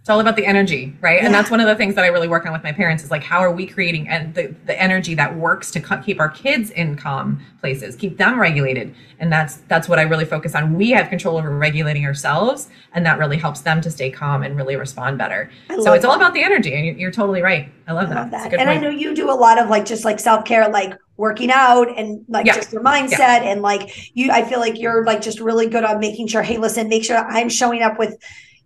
It's 0.00 0.08
all 0.08 0.18
about 0.18 0.36
the 0.36 0.46
energy, 0.46 0.96
right? 1.02 1.18
Yeah. 1.18 1.26
And 1.26 1.34
that's 1.34 1.50
one 1.50 1.60
of 1.60 1.66
the 1.66 1.76
things 1.76 1.94
that 1.94 2.04
I 2.04 2.08
really 2.08 2.26
work 2.26 2.46
on 2.46 2.54
with 2.54 2.62
my 2.64 2.72
parents 2.72 3.04
is 3.04 3.10
like, 3.10 3.22
how 3.22 3.40
are 3.40 3.52
we 3.52 3.66
creating 3.66 4.08
and 4.08 4.34
the, 4.34 4.54
the 4.64 4.80
energy 4.80 5.12
that 5.14 5.36
works 5.36 5.70
to 5.72 6.00
keep 6.02 6.18
our 6.18 6.30
kids 6.30 6.70
in 6.70 6.96
calm 6.96 7.44
places, 7.60 7.96
keep 7.96 8.16
them 8.16 8.40
regulated. 8.40 8.94
And 9.18 9.30
that's, 9.30 9.56
that's 9.68 9.90
what 9.90 9.98
I 9.98 10.02
really 10.02 10.24
focus 10.24 10.54
on. 10.54 10.74
We 10.74 10.90
have 10.92 11.10
control 11.10 11.36
over 11.36 11.54
regulating 11.54 12.06
ourselves 12.06 12.70
and 12.94 13.04
that 13.04 13.18
really 13.18 13.36
helps 13.36 13.60
them 13.60 13.82
to 13.82 13.90
stay 13.90 14.10
calm 14.10 14.42
and 14.42 14.56
really 14.56 14.74
respond 14.74 15.18
better. 15.18 15.50
So 15.68 15.92
it's 15.92 16.02
that. 16.02 16.08
all 16.08 16.16
about 16.16 16.32
the 16.32 16.42
energy 16.42 16.72
and 16.72 16.98
you're, 16.98 17.10
totally 17.10 17.42
right. 17.42 17.70
I 17.86 17.92
love 17.92 18.10
I 18.10 18.14
that. 18.14 18.30
That. 18.30 18.52
And 18.54 18.56
point. 18.56 18.68
I 18.70 18.76
know 18.78 18.88
you 18.88 19.14
do 19.14 19.30
a 19.30 19.36
lot 19.36 19.58
of 19.58 19.68
like, 19.68 19.84
just 19.84 20.06
like 20.06 20.18
self-care, 20.18 20.70
like 20.70 20.94
working 21.18 21.50
out 21.50 21.88
and 21.98 22.24
like 22.26 22.46
yeah. 22.46 22.54
just 22.54 22.72
your 22.72 22.82
mindset 22.82 23.10
yeah. 23.18 23.50
and 23.50 23.60
like 23.60 24.16
you, 24.16 24.30
I 24.30 24.48
feel 24.48 24.60
like 24.60 24.78
you're 24.78 25.04
like 25.04 25.20
just 25.20 25.40
really 25.40 25.68
good 25.68 25.84
on 25.84 26.00
making 26.00 26.28
sure, 26.28 26.42
Hey, 26.42 26.56
listen, 26.56 26.88
make 26.88 27.04
sure 27.04 27.18
I'm 27.18 27.50
showing 27.50 27.82
up 27.82 27.98
with, 27.98 28.16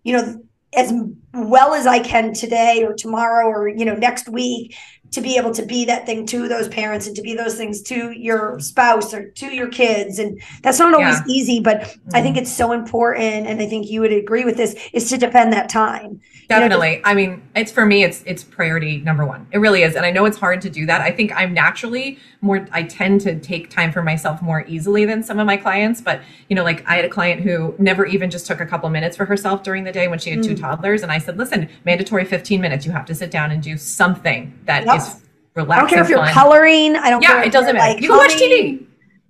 you 0.03 0.13
know, 0.15 0.41
as 0.75 0.93
well 1.33 1.73
as 1.73 1.87
I 1.87 1.99
can 1.99 2.33
today 2.33 2.83
or 2.83 2.93
tomorrow 2.93 3.47
or 3.47 3.67
you 3.67 3.85
know 3.85 3.95
next 3.95 4.29
week 4.29 4.75
to 5.11 5.21
be 5.21 5.37
able 5.37 5.53
to 5.53 5.65
be 5.65 5.85
that 5.85 6.05
thing 6.05 6.25
to 6.27 6.47
those 6.47 6.67
parents 6.67 7.07
and 7.07 7.15
to 7.15 7.21
be 7.21 7.33
those 7.33 7.55
things 7.55 7.81
to 7.83 8.11
your 8.11 8.59
spouse 8.59 9.13
or 9.13 9.29
to 9.31 9.53
your 9.53 9.69
kids 9.69 10.19
and 10.19 10.41
that's 10.61 10.77
not 10.77 10.93
always 10.93 11.17
yeah. 11.19 11.33
easy 11.33 11.59
but 11.59 11.81
mm-hmm. 11.81 12.09
i 12.13 12.21
think 12.21 12.35
mm-hmm. 12.35 12.43
it's 12.43 12.51
so 12.51 12.73
important 12.73 13.47
and 13.47 13.61
i 13.61 13.65
think 13.65 13.89
you 13.89 14.01
would 14.01 14.11
agree 14.11 14.43
with 14.43 14.57
this 14.57 14.75
is 14.91 15.09
to 15.09 15.17
defend 15.17 15.53
that 15.53 15.69
time 15.69 16.19
definitely 16.47 16.91
you 16.91 16.95
know, 16.97 17.01
i 17.05 17.13
mean 17.13 17.41
it's 17.55 17.71
for 17.71 17.85
me 17.85 18.03
it's 18.03 18.23
it's 18.25 18.43
priority 18.43 18.99
number 18.99 19.25
one 19.25 19.47
it 19.51 19.57
really 19.57 19.83
is 19.83 19.95
and 19.95 20.05
i 20.05 20.11
know 20.11 20.25
it's 20.25 20.37
hard 20.37 20.61
to 20.61 20.69
do 20.69 20.85
that 20.85 21.01
i 21.01 21.11
think 21.11 21.31
i'm 21.35 21.53
naturally 21.53 22.17
more 22.41 22.67
i 22.71 22.83
tend 22.83 23.21
to 23.21 23.39
take 23.39 23.69
time 23.69 23.91
for 23.91 24.01
myself 24.01 24.41
more 24.41 24.65
easily 24.67 25.05
than 25.05 25.23
some 25.23 25.39
of 25.39 25.45
my 25.45 25.57
clients 25.57 26.01
but 26.01 26.21
you 26.49 26.55
know 26.55 26.63
like 26.63 26.87
i 26.87 26.95
had 26.95 27.05
a 27.05 27.09
client 27.09 27.41
who 27.41 27.73
never 27.79 28.05
even 28.05 28.29
just 28.29 28.45
took 28.45 28.59
a 28.59 28.65
couple 28.65 28.89
minutes 28.89 29.17
for 29.17 29.25
herself 29.25 29.63
during 29.63 29.83
the 29.83 29.91
day 29.91 30.07
when 30.07 30.19
she 30.19 30.29
had 30.29 30.39
mm. 30.39 30.45
two 30.45 30.55
toddlers 30.55 31.03
and 31.03 31.11
i 31.11 31.17
said 31.17 31.37
listen 31.37 31.69
mandatory 31.83 32.25
15 32.25 32.61
minutes 32.61 32.85
you 32.85 32.91
have 32.91 33.05
to 33.05 33.15
sit 33.15 33.31
down 33.31 33.51
and 33.51 33.63
do 33.63 33.77
something 33.77 34.57
that 34.65 34.85
yep. 34.85 34.97
is 34.97 35.21
relaxing. 35.55 35.77
I 35.77 35.79
don't 35.79 35.89
care 35.89 36.03
if 36.03 36.09
you're 36.09 36.33
coloring. 36.33 36.95
I 36.95 37.09
don't. 37.09 37.21
Yeah, 37.21 37.43
it 37.43 37.51
doesn't 37.51 37.75
matter. 37.75 37.93
Like, 37.93 38.01
you 38.01 38.09
can 38.09 38.17
watch 38.17 38.33
TV. 38.33 38.85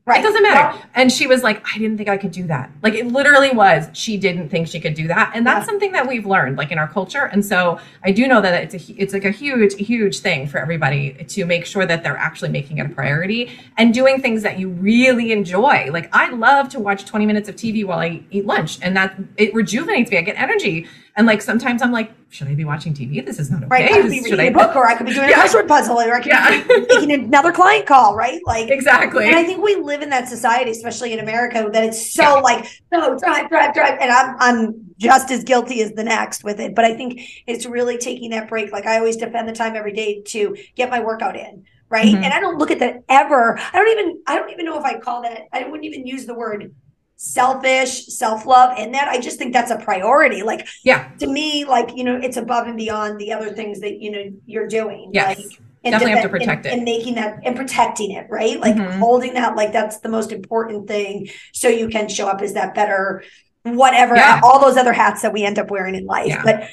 Right. 0.08 0.20
It 0.20 0.24
doesn't 0.24 0.44
matter. 0.44 0.80
And 0.94 1.12
she 1.12 1.26
was 1.26 1.42
like, 1.42 1.66
I 1.66 1.80
didn't 1.80 1.98
think 1.98 2.10
I 2.10 2.18
could 2.18 2.32
do 2.32 2.46
that. 2.46 2.70
Like 2.84 2.94
it 2.94 3.08
literally 3.08 3.50
was, 3.50 3.90
she 3.94 4.18
didn't 4.18 4.50
think 4.50 4.68
she 4.68 4.80
could 4.80 4.94
do 4.94 5.08
that. 5.08 5.32
And 5.34 5.48
that's 5.48 5.64
yeah. 5.64 5.66
something 5.66 5.94
that 5.94 6.08
we've 6.08 6.28
learned 6.28 6.58
like 6.58 6.72
in 6.72 6.78
our 6.78 6.88
culture. 6.88 7.24
And 7.24 7.44
so 7.44 7.80
I 8.04 8.12
do 8.12 8.28
know 8.28 8.40
that 8.40 8.54
it's 8.64 8.76
a, 8.76 8.94
it's 9.02 9.14
like 9.14 9.26
a 9.26 9.32
huge, 9.32 9.74
huge 9.74 10.20
thing 10.20 10.46
for 10.48 10.60
everybody 10.60 11.14
to 11.30 11.46
make 11.46 11.66
sure 11.66 11.88
that 11.88 12.04
they're 12.04 12.18
actually 12.18 12.50
making 12.50 12.78
it 12.78 12.86
a 12.86 12.90
priority 12.90 13.52
and 13.78 13.96
doing 13.96 14.22
things 14.22 14.44
that 14.44 14.60
you 14.60 14.70
really 14.70 15.32
enjoy. 15.32 15.90
Like 15.92 16.16
I 16.16 16.30
love 16.30 16.70
to 16.70 16.80
watch 16.80 17.06
20 17.06 17.26
minutes 17.26 17.50
of 17.50 17.56
TV 17.56 17.84
while 17.84 18.00
I 18.00 18.22
eat 18.30 18.46
lunch 18.46 18.78
and 18.84 18.96
that 18.96 19.16
it 19.38 19.56
rejuvenates 19.56 20.12
me. 20.12 20.20
I 20.20 20.22
get 20.22 20.40
energy. 20.40 20.88
And 21.16 21.26
like 21.26 21.42
sometimes 21.42 21.82
I'm 21.82 21.92
like, 21.92 22.12
should 22.36 22.50
I 22.50 22.54
be 22.54 22.66
watching 22.66 22.94
TV? 22.94 23.26
This 23.26 23.40
is 23.40 23.50
not 23.50 23.64
okay. 23.64 23.68
Right, 23.70 23.92
I 23.92 24.02
could 24.02 24.12
be 24.12 24.22
reading 24.22 24.40
I... 24.40 24.44
a 24.44 24.52
book, 24.52 24.76
or 24.76 24.86
I 24.86 24.96
could 24.96 25.08
be 25.08 25.14
doing 25.14 25.30
yeah. 25.30 25.42
a 25.42 25.48
crossword 25.48 25.68
puzzle, 25.68 26.00
or 26.00 26.14
I 26.14 26.20
could 26.20 26.32
yeah. 26.32 26.64
be 26.68 26.80
making 26.82 27.12
another 27.26 27.54
client 27.54 27.86
call, 27.86 28.16
right? 28.16 28.42
Like 28.46 28.70
exactly. 28.70 29.26
And 29.26 29.36
I 29.36 29.44
think 29.46 29.64
we 29.64 29.76
live 29.76 30.02
in 30.02 30.10
that 30.10 30.28
society, 30.28 30.72
especially 30.72 31.14
in 31.14 31.20
America, 31.20 31.70
that 31.72 31.84
it's 31.84 32.14
so 32.14 32.24
yeah. 32.24 32.34
like, 32.34 32.82
no, 32.92 33.18
drive, 33.18 33.48
drive, 33.50 33.74
drive, 33.74 33.98
and 34.02 34.12
I'm 34.12 34.36
I'm 34.40 34.94
just 34.98 35.32
as 35.32 35.44
guilty 35.44 35.82
as 35.82 35.94
the 35.94 36.04
next 36.04 36.44
with 36.44 36.60
it. 36.60 36.76
But 36.76 36.84
I 36.84 36.96
think 36.96 37.22
it's 37.48 37.66
really 37.66 37.98
taking 37.98 38.32
that 38.32 38.50
break. 38.50 38.72
Like 38.72 38.86
I 38.86 38.98
always 38.98 39.16
defend 39.16 39.48
the 39.48 39.54
time 39.54 39.76
every 39.76 39.94
day 39.94 40.22
to 40.28 40.58
get 40.76 40.90
my 40.90 41.00
workout 41.00 41.38
in 41.38 41.66
right 41.88 42.08
mm-hmm. 42.08 42.24
and 42.24 42.34
i 42.34 42.40
don't 42.40 42.58
look 42.58 42.72
at 42.72 42.80
that 42.80 43.04
ever 43.10 43.60
i 43.60 43.74
don't 43.74 44.00
even 44.00 44.20
i 44.26 44.36
don't 44.36 44.50
even 44.50 44.66
know 44.66 44.76
if 44.80 44.84
i 44.84 44.98
call 44.98 45.22
that 45.22 45.42
i 45.54 45.64
wouldn't 45.66 45.86
even 45.86 46.08
use 46.08 46.26
the 46.26 46.34
word 46.34 46.74
selfish 47.18 48.08
self-love 48.08 48.78
in 48.78 48.92
that 48.92 49.08
i 49.08 49.20
just 49.20 49.38
think 49.38 49.54
that's 49.54 49.72
a 49.72 49.78
priority 49.78 50.44
like 50.44 50.68
yeah 50.84 51.10
to 51.18 51.28
me 51.28 51.64
like 51.64 51.96
you 51.96 52.04
know 52.04 52.18
it's 52.18 52.36
above 52.36 52.68
and 52.68 52.76
beyond 52.76 53.18
the 53.20 53.32
other 53.32 53.54
things 53.54 53.80
that 53.80 54.02
you 54.02 54.12
know 54.12 54.24
you're 54.46 54.68
doing 54.68 55.10
yes. 55.14 55.38
like 55.38 55.46
and 55.86 55.94
definitely 55.94 56.12
have 56.12 56.24
to 56.24 56.30
protect 56.30 56.66
and, 56.66 56.74
it 56.74 56.78
and 56.78 56.84
making 56.84 57.16
that 57.16 57.40
and 57.46 57.56
protecting 57.56 58.12
it 58.12 58.28
right 58.30 58.60
like 58.60 58.76
mm-hmm. 58.76 59.00
holding 59.00 59.34
that 59.34 59.56
like 59.56 59.72
that's 59.72 60.00
the 60.00 60.10
most 60.10 60.32
important 60.32 60.88
thing 60.88 61.30
so 61.54 61.70
you 61.70 61.88
can 61.88 62.10
show 62.10 62.28
up 62.28 62.42
as 62.42 62.54
that 62.54 62.76
better 62.76 63.24
whatever 63.64 64.16
yeah. 64.16 64.42
all 64.44 64.60
those 64.60 64.78
other 64.78 64.94
hats 64.94 65.22
that 65.22 65.32
we 65.32 65.44
end 65.44 65.58
up 65.58 65.72
wearing 65.72 65.96
in 65.96 66.06
life 66.06 66.28
yeah. 66.28 66.42
but 66.44 66.70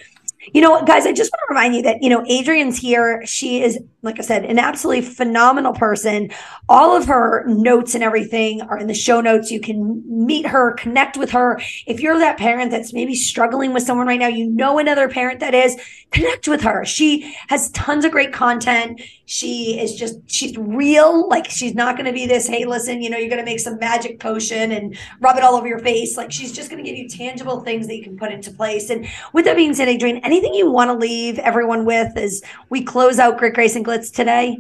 you 0.53 0.61
know, 0.61 0.83
guys, 0.85 1.07
I 1.07 1.13
just 1.13 1.31
want 1.33 1.41
to 1.49 1.55
remind 1.55 1.75
you 1.77 1.83
that, 1.83 2.03
you 2.03 2.11
know, 2.11 2.25
Adrienne's 2.29 2.79
here. 2.79 3.25
She 3.25 3.63
is, 3.63 3.79
like 4.03 4.19
I 4.19 4.23
said, 4.23 4.45
an 4.45 4.59
absolutely 4.59 5.03
phenomenal 5.03 5.73
person. 5.73 6.31
All 6.69 6.97
of 6.97 7.07
her 7.07 7.45
notes 7.47 7.95
and 7.95 8.03
everything 8.03 8.61
are 8.63 8.79
in 8.79 8.89
the 8.89 8.95
show 8.95 9.21
notes. 9.21 9.51
You 9.51 9.61
can 9.61 10.03
meet 10.07 10.47
her, 10.47 10.73
connect 10.73 11.17
with 11.17 11.31
her. 11.31 11.61
If 11.87 12.01
you're 12.01 12.19
that 12.19 12.39
parent 12.39 12.71
that's 12.71 12.93
maybe 12.93 13.15
struggling 13.15 13.73
with 13.73 13.85
someone 13.85 14.07
right 14.07 14.19
now, 14.19 14.29
you 14.29 14.49
know 14.49 14.79
another 14.79 15.09
parent 15.09 15.41
that 15.41 15.55
is, 15.55 15.77
connect 16.11 16.49
with 16.49 16.61
her. 16.63 16.85
She 16.85 17.35
has 17.49 17.71
tons 17.71 18.05
of 18.05 18.13
great 18.13 18.33
content. 18.33 19.01
She 19.25 19.81
is 19.81 19.95
just, 19.95 20.19
she's 20.27 20.57
real. 20.59 21.29
Like 21.29 21.49
she's 21.49 21.75
not 21.75 21.97
going 21.97 22.07
to 22.07 22.13
be 22.13 22.27
this, 22.27 22.47
hey, 22.47 22.67
listen, 22.67 23.01
you 23.01 23.09
know, 23.09 23.17
you're 23.17 23.31
going 23.31 23.39
to 23.39 23.45
make 23.45 23.61
some 23.61 23.79
magic 23.79 24.21
potion 24.21 24.73
and 24.73 24.97
rub 25.21 25.37
it 25.37 25.43
all 25.43 25.55
over 25.55 25.67
your 25.67 25.79
face. 25.79 26.17
Like 26.17 26.31
she's 26.31 26.53
just 26.53 26.69
going 26.69 26.83
to 26.85 26.89
give 26.89 26.99
you 26.99 27.09
tangible 27.09 27.61
things 27.61 27.87
that 27.87 27.97
you 27.97 28.03
can 28.03 28.19
put 28.19 28.31
into 28.31 28.51
place. 28.51 28.91
And 28.91 29.07
with 29.33 29.47
that 29.47 29.57
being 29.57 29.73
said, 29.73 29.89
Adrienne, 29.89 30.21
anything 30.33 30.55
you 30.55 30.71
want 30.71 30.89
to 30.89 30.95
leave 30.95 31.39
everyone 31.41 31.85
with 31.85 32.17
as 32.17 32.43
we 32.71 32.83
close 32.83 33.19
out 33.19 33.39
Grit 33.39 33.55
Grace 33.55 33.77
and 33.77 33.85
Glitz 33.85 34.13
today? 34.13 34.59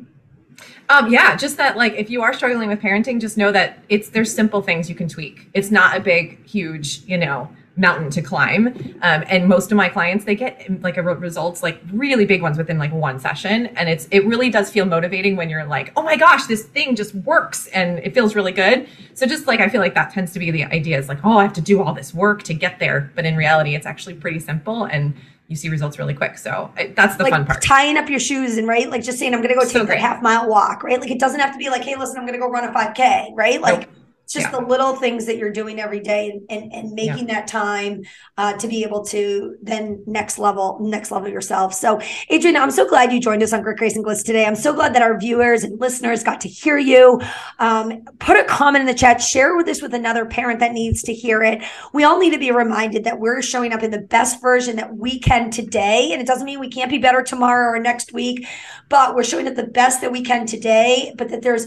Um, 0.90 1.10
yeah, 1.10 1.34
just 1.34 1.56
that 1.56 1.76
like 1.76 1.94
if 1.94 2.10
you 2.10 2.22
are 2.22 2.34
struggling 2.34 2.68
with 2.68 2.80
parenting, 2.80 3.20
just 3.20 3.38
know 3.38 3.50
that 3.52 3.78
it's 3.88 4.10
there's 4.10 4.32
simple 4.32 4.60
things 4.60 4.90
you 4.90 4.94
can 4.94 5.08
tweak. 5.08 5.48
It's 5.54 5.70
not 5.70 5.96
a 5.96 6.00
big, 6.00 6.44
huge, 6.46 7.02
you 7.06 7.16
know, 7.16 7.48
mountain 7.76 8.10
to 8.10 8.20
climb. 8.20 8.66
Um, 9.00 9.24
and 9.28 9.48
most 9.48 9.72
of 9.72 9.76
my 9.76 9.88
clients, 9.88 10.26
they 10.26 10.34
get 10.34 10.82
like 10.82 10.98
a 10.98 11.02
results, 11.02 11.62
like 11.62 11.80
really 11.90 12.26
big 12.26 12.42
ones 12.42 12.58
within 12.58 12.78
like 12.78 12.92
one 12.92 13.18
session. 13.18 13.68
And 13.68 13.88
it's, 13.88 14.06
it 14.10 14.26
really 14.26 14.50
does 14.50 14.70
feel 14.70 14.84
motivating 14.84 15.36
when 15.36 15.48
you're 15.48 15.64
like, 15.64 15.92
oh 15.96 16.02
my 16.02 16.16
gosh, 16.16 16.46
this 16.46 16.64
thing 16.64 16.94
just 16.94 17.14
works 17.14 17.68
and 17.68 17.98
it 18.00 18.12
feels 18.12 18.34
really 18.34 18.52
good. 18.52 18.88
So 19.14 19.26
just 19.26 19.46
like, 19.46 19.60
I 19.60 19.70
feel 19.70 19.80
like 19.80 19.94
that 19.94 20.12
tends 20.12 20.32
to 20.34 20.38
be 20.38 20.50
the 20.50 20.64
idea 20.64 20.98
is 20.98 21.08
like, 21.08 21.24
oh, 21.24 21.38
I 21.38 21.44
have 21.44 21.54
to 21.54 21.62
do 21.62 21.82
all 21.82 21.94
this 21.94 22.12
work 22.12 22.42
to 22.44 22.54
get 22.54 22.78
there. 22.78 23.10
But 23.14 23.24
in 23.24 23.36
reality, 23.36 23.74
it's 23.74 23.86
actually 23.86 24.14
pretty 24.14 24.38
simple 24.38 24.84
and 24.84 25.14
you 25.52 25.56
see 25.56 25.68
results 25.68 25.98
really 25.98 26.14
quick. 26.14 26.38
So 26.38 26.72
I, 26.76 26.86
that's 26.96 27.16
the 27.16 27.24
like 27.24 27.32
fun 27.32 27.44
part. 27.44 27.62
Tying 27.62 27.96
up 27.96 28.08
your 28.08 28.18
shoes 28.18 28.56
and 28.56 28.66
right, 28.66 28.90
like 28.90 29.04
just 29.04 29.18
saying, 29.18 29.34
I'm 29.34 29.40
going 29.40 29.54
to 29.54 29.60
go 29.60 29.66
so 29.66 29.80
take 29.80 29.86
great. 29.86 29.96
that 29.96 30.00
half 30.00 30.22
mile 30.22 30.48
walk, 30.48 30.82
right? 30.82 31.00
Like 31.00 31.10
it 31.10 31.20
doesn't 31.20 31.40
have 31.40 31.52
to 31.52 31.58
be 31.58 31.68
like, 31.68 31.82
hey, 31.82 31.96
listen, 31.96 32.16
I'm 32.16 32.24
going 32.24 32.32
to 32.32 32.40
go 32.40 32.50
run 32.50 32.64
a 32.64 32.72
5K, 32.72 33.30
right? 33.34 33.60
Like, 33.60 33.80
nope 33.80 34.01
just 34.32 34.50
yeah. 34.50 34.58
the 34.58 34.66
little 34.66 34.96
things 34.96 35.26
that 35.26 35.36
you're 35.36 35.52
doing 35.52 35.80
every 35.80 36.00
day 36.00 36.30
and, 36.30 36.42
and, 36.48 36.72
and 36.72 36.92
making 36.92 37.28
yeah. 37.28 37.34
that 37.34 37.46
time 37.46 38.02
uh, 38.38 38.54
to 38.54 38.66
be 38.66 38.82
able 38.82 39.04
to 39.04 39.56
then 39.62 40.02
next 40.06 40.38
level, 40.38 40.78
next 40.80 41.10
level 41.10 41.28
yourself. 41.28 41.74
So, 41.74 42.00
Adrienne, 42.30 42.56
I'm 42.56 42.70
so 42.70 42.88
glad 42.88 43.12
you 43.12 43.20
joined 43.20 43.42
us 43.42 43.52
on 43.52 43.62
Grit 43.62 43.78
Grace 43.78 43.96
and 43.96 44.04
Glitz 44.04 44.24
today. 44.24 44.46
I'm 44.46 44.56
so 44.56 44.72
glad 44.72 44.94
that 44.94 45.02
our 45.02 45.18
viewers 45.18 45.64
and 45.64 45.78
listeners 45.80 46.22
got 46.22 46.40
to 46.42 46.48
hear 46.48 46.78
you. 46.78 47.20
Um, 47.58 48.04
put 48.18 48.38
a 48.38 48.44
comment 48.44 48.80
in 48.80 48.86
the 48.86 48.94
chat, 48.94 49.20
share 49.20 49.56
with 49.56 49.66
this 49.66 49.82
with 49.82 49.94
another 49.94 50.24
parent 50.24 50.60
that 50.60 50.72
needs 50.72 51.02
to 51.02 51.14
hear 51.14 51.42
it. 51.42 51.62
We 51.92 52.04
all 52.04 52.18
need 52.18 52.32
to 52.32 52.38
be 52.38 52.50
reminded 52.50 53.04
that 53.04 53.20
we're 53.20 53.42
showing 53.42 53.72
up 53.72 53.82
in 53.82 53.90
the 53.90 54.00
best 54.00 54.40
version 54.40 54.76
that 54.76 54.96
we 54.96 55.18
can 55.18 55.50
today. 55.50 56.10
And 56.12 56.20
it 56.20 56.26
doesn't 56.26 56.46
mean 56.46 56.60
we 56.60 56.70
can't 56.70 56.90
be 56.90 56.98
better 56.98 57.22
tomorrow 57.22 57.76
or 57.76 57.78
next 57.78 58.12
week, 58.12 58.46
but 58.88 59.14
we're 59.14 59.24
showing 59.24 59.46
up 59.48 59.54
the 59.54 59.66
best 59.66 60.00
that 60.00 60.12
we 60.12 60.22
can 60.22 60.46
today, 60.46 61.14
but 61.16 61.28
that 61.30 61.42
there's 61.42 61.66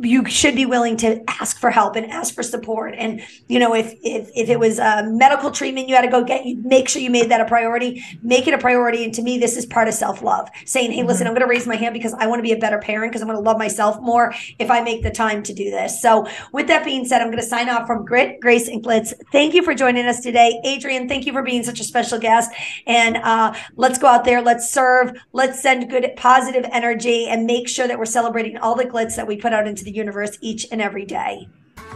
you 0.00 0.24
should 0.26 0.54
be 0.54 0.66
willing 0.66 0.96
to 0.98 1.22
ask 1.28 1.58
for 1.58 1.70
help 1.70 1.96
and 1.96 2.06
ask 2.10 2.34
for 2.34 2.42
support. 2.42 2.94
And 2.96 3.20
you 3.48 3.58
know 3.58 3.74
if 3.74 3.94
if, 4.02 4.30
if 4.34 4.48
it 4.48 4.58
was 4.58 4.78
a 4.78 5.04
medical 5.06 5.50
treatment 5.50 5.88
you 5.88 5.94
had 5.94 6.02
to 6.02 6.08
go 6.08 6.22
get 6.22 6.44
you 6.46 6.60
make 6.62 6.88
sure 6.88 7.02
you 7.02 7.10
made 7.10 7.30
that 7.30 7.40
a 7.40 7.44
priority. 7.44 8.02
Make 8.22 8.46
it 8.46 8.54
a 8.54 8.58
priority. 8.58 9.04
And 9.04 9.14
to 9.14 9.22
me 9.22 9.38
this 9.38 9.56
is 9.56 9.66
part 9.66 9.88
of 9.88 9.94
self-love. 9.94 10.48
Saying 10.64 10.92
hey 10.92 11.02
listen 11.02 11.26
i'm 11.26 11.34
going 11.34 11.46
to 11.46 11.48
raise 11.48 11.66
my 11.66 11.76
hand 11.76 11.94
because 11.94 12.14
i 12.14 12.26
want 12.26 12.38
to 12.38 12.42
be 12.42 12.52
a 12.52 12.58
better 12.58 12.78
parent 12.78 13.10
because 13.10 13.22
i'm 13.22 13.28
going 13.28 13.38
to 13.38 13.42
love 13.42 13.58
myself 13.58 14.00
more 14.00 14.32
if 14.58 14.70
i 14.70 14.80
make 14.80 15.02
the 15.02 15.10
time 15.10 15.42
to 15.42 15.52
do 15.52 15.70
this. 15.70 16.00
So 16.00 16.26
with 16.52 16.66
that 16.68 16.84
being 16.84 17.04
said 17.04 17.20
i'm 17.20 17.28
going 17.28 17.38
to 17.38 17.46
sign 17.46 17.68
off 17.68 17.86
from 17.86 18.04
grit 18.04 18.40
grace 18.40 18.68
and 18.68 18.82
glitz. 18.82 19.12
Thank 19.32 19.54
you 19.54 19.62
for 19.62 19.74
joining 19.74 20.06
us 20.06 20.20
today. 20.20 20.60
Adrienne 20.64 21.08
thank 21.08 21.26
you 21.26 21.32
for 21.32 21.42
being 21.42 21.62
such 21.62 21.80
a 21.80 21.84
special 21.84 22.18
guest. 22.18 22.50
And 22.86 23.16
uh, 23.18 23.54
let's 23.76 23.98
go 23.98 24.06
out 24.06 24.24
there. 24.24 24.42
Let's 24.42 24.70
serve. 24.70 25.12
Let's 25.32 25.60
send 25.60 25.90
good 25.90 26.08
positive 26.16 26.64
energy 26.72 27.26
and 27.26 27.46
make 27.46 27.68
sure 27.68 27.88
that 27.88 27.98
we're 27.98 28.04
celebrating 28.04 28.58
all 28.58 28.74
the 28.74 28.84
glitz 28.84 29.16
that 29.16 29.26
we 29.26 29.36
put 29.36 29.52
out 29.52 29.66
into 29.66 29.84
the 29.88 29.96
universe 29.96 30.36
each 30.42 30.66
and 30.70 30.82
every 30.82 31.06
day. 31.06 31.48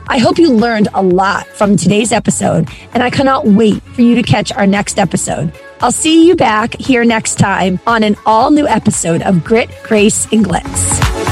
I 0.09 0.19
hope 0.19 0.39
you 0.39 0.51
learned 0.51 0.89
a 0.95 1.03
lot 1.03 1.47
from 1.47 1.77
today's 1.77 2.11
episode, 2.11 2.69
and 2.95 3.03
I 3.03 3.11
cannot 3.11 3.47
wait 3.47 3.83
for 3.83 4.01
you 4.01 4.15
to 4.15 4.23
catch 4.23 4.51
our 4.53 4.67
next 4.67 4.99
episode. 4.99 5.53
I'll 5.81 5.93
see 5.93 6.27
you 6.27 6.35
back 6.35 6.75
here 6.75 7.05
next 7.05 7.39
time 7.39 7.79
on 7.87 8.03
an 8.03 8.17
all 8.25 8.51
new 8.51 8.67
episode 8.67 9.21
of 9.23 9.45
Grit, 9.45 9.71
Grace, 9.83 10.27
and 10.33 10.45
Glitz. 10.45 11.32